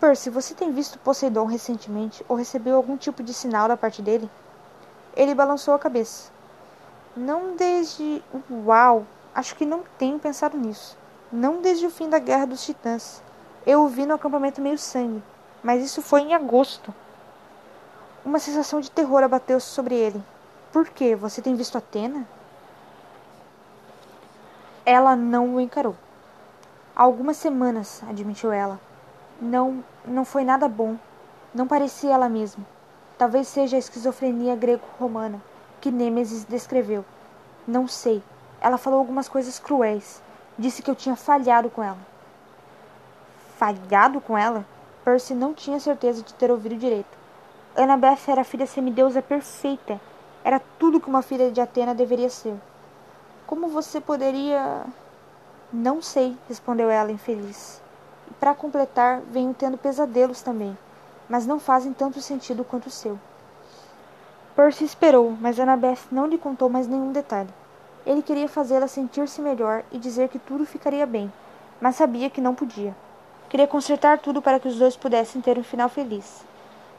Percy, 0.01 0.31
você 0.31 0.55
tem 0.55 0.73
visto 0.73 0.99
Poseidon 1.01 1.45
recentemente 1.45 2.25
ou 2.29 2.37
recebeu 2.37 2.77
algum 2.77 2.97
tipo 2.97 3.23
de 3.23 3.35
sinal 3.35 3.69
da 3.69 3.77
parte 3.77 4.01
dele? 4.01 4.31
Ele 5.15 5.35
balançou 5.35 5.75
a 5.75 5.79
cabeça. 5.79 6.31
Não 7.17 7.55
desde. 7.55 8.23
Uau! 8.51 9.05
Acho 9.35 9.55
que 9.57 9.67
não 9.67 9.85
tenho 9.99 10.19
pensado 10.19 10.57
nisso. 10.57 10.97
Não 11.31 11.61
desde 11.61 11.87
o 11.87 11.91
fim 11.91 12.09
da 12.09 12.19
Guerra 12.19 12.47
dos 12.47 12.65
Titãs. 12.65 13.23
Eu 13.67 13.85
o 13.85 13.89
vi 13.89 14.07
no 14.07 14.15
acampamento 14.15 14.61
meio-sangue, 14.61 15.23
mas 15.63 15.85
isso 15.85 16.01
foi 16.01 16.23
em 16.23 16.35
agosto. 16.35 16.95
Uma 18.25 18.39
sensação 18.39 18.81
de 18.81 18.91
terror 18.91 19.23
abateu-se 19.23 19.67
sobre 19.67 19.95
ele. 19.95 20.23
Por 20.73 20.89
quê? 20.89 21.15
Você 21.15 21.43
tem 21.43 21.55
visto 21.55 21.77
Atena? 21.77 22.27
Ela 24.87 25.15
não 25.15 25.55
o 25.55 25.61
encarou. 25.61 25.95
Há 26.97 27.03
algumas 27.03 27.37
semanas, 27.37 28.03
admitiu 28.09 28.51
ela. 28.51 28.81
Não, 29.39 29.85
não 30.05 30.25
foi 30.25 30.45
nada 30.45 30.67
bom. 30.69 30.97
Não 31.55 31.67
parecia 31.67 32.15
ela 32.15 32.29
mesma. 32.29 32.65
Talvez 33.19 33.49
seja 33.49 33.77
a 33.77 33.79
esquizofrenia 33.79 34.57
grego-romana 34.57 35.43
que 35.79 35.91
Nêmesis 35.91 36.45
descreveu. 36.45 37.05
Não 37.67 37.87
sei. 37.87 38.23
Ela 38.59 38.79
falou 38.79 38.99
algumas 38.99 39.29
coisas 39.29 39.59
cruéis. 39.59 40.23
Disse 40.59 40.83
que 40.83 40.91
eu 40.91 40.97
tinha 40.97 41.17
falhado 41.17 41.69
com 41.69 41.83
ela. 41.83 41.99
Falhado 43.59 44.23
com 44.23 44.39
ela? 44.39 44.65
Percy 45.05 45.35
não 45.35 45.53
tinha 45.53 45.79
certeza 45.79 46.23
de 46.23 46.33
ter 46.33 46.51
ouvido 46.51 46.77
direito. 46.77 47.19
Annabeth 47.77 48.21
era 48.29 48.41
a 48.41 48.45
filha 48.45 48.67
semideusa 48.67 49.21
perfeita. 49.21 50.01
Era 50.45 50.61
tudo 50.79 51.01
que 51.01 51.09
uma 51.09 51.23
filha 51.23 51.53
de 51.53 51.61
Atena 51.61 51.95
deveria 51.95 52.29
ser. 52.29 52.57
Como 53.47 53.69
você 53.69 54.01
poderia. 54.01 54.85
Não 55.73 56.03
sei, 56.03 56.37
respondeu 56.49 56.91
ela, 56.91 57.13
infeliz. 57.13 57.81
E 58.29 58.35
para 58.35 58.55
completar, 58.55 59.21
venho 59.21 59.55
tendo 59.55 59.79
pesadelos 59.79 60.43
também, 60.43 60.77
mas 61.29 61.47
não 61.47 61.61
fazem 61.61 61.93
tanto 61.93 62.21
sentido 62.21 62.65
quanto 62.65 62.87
o 62.87 62.91
seu. 62.91 63.19
Percy 64.57 64.85
esperou, 64.85 65.35
mas 65.41 65.59
Annabeth 65.59 66.01
não 66.11 66.27
lhe 66.27 66.37
contou 66.37 66.69
mais 66.69 66.87
nenhum 66.87 67.13
detalhe. 67.13 67.49
Ele 68.05 68.21
queria 68.21 68.49
fazê-la 68.49 68.89
sentir-se 68.89 69.41
melhor 69.41 69.85
e 69.93 69.99
dizer 69.99 70.29
que 70.29 70.39
tudo 70.39 70.67
ficaria 70.67 71.07
bem, 71.07 71.33
mas 71.81 71.97
sabia 71.97 72.29
que 72.29 72.41
não 72.41 72.55
podia. 72.55 72.95
Queria 73.49 73.67
consertar 73.67 74.19
tudo 74.19 74.43
para 74.43 74.59
que 74.59 74.69
os 74.69 74.77
dois 74.77 74.97
pudessem 74.97 75.41
ter 75.41 75.57
um 75.57 75.63
final 75.63 75.89
feliz. 75.89 76.45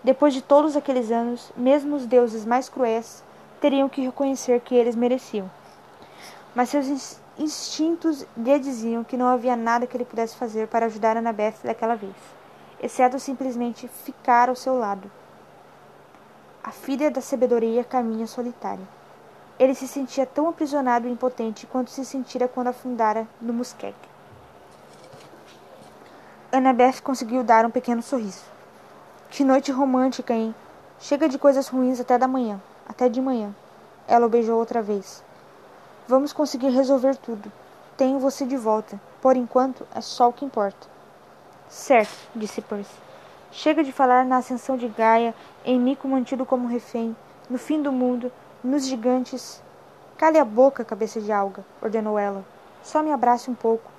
Depois 0.03 0.33
de 0.33 0.41
todos 0.41 0.75
aqueles 0.75 1.11
anos, 1.11 1.51
mesmo 1.57 1.95
os 1.95 2.05
deuses 2.05 2.45
mais 2.45 2.69
cruéis 2.69 3.23
teriam 3.63 3.87
que 3.87 4.01
reconhecer 4.01 4.59
que 4.59 4.75
eles 4.75 4.93
mereciam. 4.93 5.49
Mas 6.53 6.67
seus 6.67 7.17
instintos 7.39 8.25
lhe 8.35 8.59
diziam 8.59 9.05
que 9.05 9.15
não 9.15 9.25
havia 9.25 9.55
nada 9.55 9.87
que 9.87 9.95
ele 9.95 10.03
pudesse 10.03 10.35
fazer 10.35 10.67
para 10.67 10.87
ajudar 10.87 11.15
Annabeth 11.15 11.55
daquela 11.63 11.95
vez, 11.95 12.13
exceto 12.81 13.17
simplesmente 13.21 13.87
ficar 13.87 14.49
ao 14.49 14.55
seu 14.55 14.77
lado. 14.77 15.09
A 16.61 16.71
filha 16.71 17.09
da 17.09 17.21
sabedoria 17.21 17.85
caminha 17.85 18.27
solitária. 18.27 18.85
Ele 19.57 19.73
se 19.73 19.87
sentia 19.87 20.25
tão 20.25 20.49
aprisionado 20.49 21.07
e 21.07 21.11
impotente 21.11 21.65
quanto 21.65 21.89
se 21.89 22.03
sentira 22.03 22.49
quando 22.49 22.67
afundara 22.67 23.25
no 23.39 23.53
musqueque. 23.53 24.09
Annabeth 26.51 27.01
conseguiu 27.01 27.45
dar 27.45 27.65
um 27.65 27.71
pequeno 27.71 28.01
sorriso. 28.01 28.43
Que 29.29 29.41
noite 29.45 29.71
romântica, 29.71 30.33
hein? 30.33 30.53
Chega 30.99 31.29
de 31.29 31.39
coisas 31.39 31.69
ruins 31.69 32.01
até 32.01 32.17
da 32.17 32.27
manhã, 32.27 32.61
até 32.87 33.09
de 33.09 33.21
manhã. 33.21 33.53
Ela 34.07 34.25
o 34.25 34.29
beijou 34.29 34.57
outra 34.57 34.81
vez. 34.81 35.23
Vamos 36.07 36.33
conseguir 36.33 36.69
resolver 36.69 37.15
tudo. 37.15 37.51
Tenho 37.95 38.19
você 38.19 38.45
de 38.45 38.57
volta. 38.57 38.99
Por 39.21 39.37
enquanto, 39.37 39.87
é 39.95 40.01
só 40.01 40.29
o 40.29 40.33
que 40.33 40.43
importa. 40.43 40.87
Certo, 41.69 42.29
disse 42.35 42.61
Percy. 42.61 42.91
Chega 43.51 43.83
de 43.83 43.91
falar 43.91 44.25
na 44.25 44.37
ascensão 44.37 44.75
de 44.75 44.87
Gaia, 44.87 45.33
em 45.63 45.79
Nico 45.79 46.07
mantido 46.07 46.45
como 46.45 46.67
refém, 46.67 47.15
no 47.49 47.57
fim 47.57 47.81
do 47.81 47.91
mundo, 47.91 48.31
nos 48.63 48.85
gigantes. 48.85 49.61
Cale 50.17 50.39
a 50.39 50.45
boca, 50.45 50.83
cabeça 50.83 51.21
de 51.21 51.31
alga, 51.31 51.63
ordenou 51.81 52.17
ela. 52.17 52.43
Só 52.81 53.01
me 53.01 53.11
abrace 53.11 53.49
um 53.49 53.55
pouco. 53.55 53.91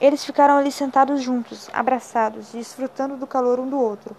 Eles 0.00 0.24
ficaram 0.24 0.58
ali 0.58 0.70
sentados 0.70 1.22
juntos, 1.22 1.70
abraçados, 1.72 2.52
desfrutando 2.52 3.16
do 3.16 3.26
calor 3.26 3.58
um 3.58 3.68
do 3.68 3.78
outro. 3.80 4.14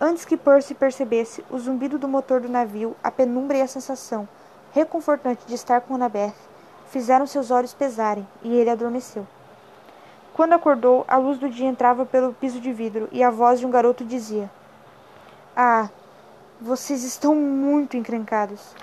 Antes 0.00 0.24
que 0.24 0.36
Percy 0.36 0.74
percebesse 0.74 1.44
o 1.48 1.58
zumbido 1.58 1.98
do 1.98 2.08
motor 2.08 2.40
do 2.40 2.48
navio, 2.48 2.96
a 3.02 3.10
penumbra 3.10 3.58
e 3.58 3.62
a 3.62 3.68
sensação, 3.68 4.28
reconfortante 4.72 5.46
de 5.46 5.54
estar 5.54 5.80
com 5.80 5.94
Annabeth, 5.94 6.34
fizeram 6.88 7.26
seus 7.26 7.50
olhos 7.50 7.72
pesarem, 7.72 8.26
e 8.42 8.54
ele 8.56 8.70
adormeceu. 8.70 9.26
Quando 10.34 10.52
acordou, 10.52 11.04
a 11.06 11.16
luz 11.16 11.38
do 11.38 11.48
dia 11.48 11.68
entrava 11.68 12.04
pelo 12.04 12.34
piso 12.34 12.60
de 12.60 12.72
vidro 12.72 13.08
e 13.12 13.22
a 13.22 13.30
voz 13.30 13.60
de 13.60 13.66
um 13.66 13.70
garoto 13.70 14.04
dizia: 14.04 14.50
Ah, 15.56 15.88
vocês 16.60 17.04
estão 17.04 17.36
muito 17.36 17.96
encrencados. 17.96 18.74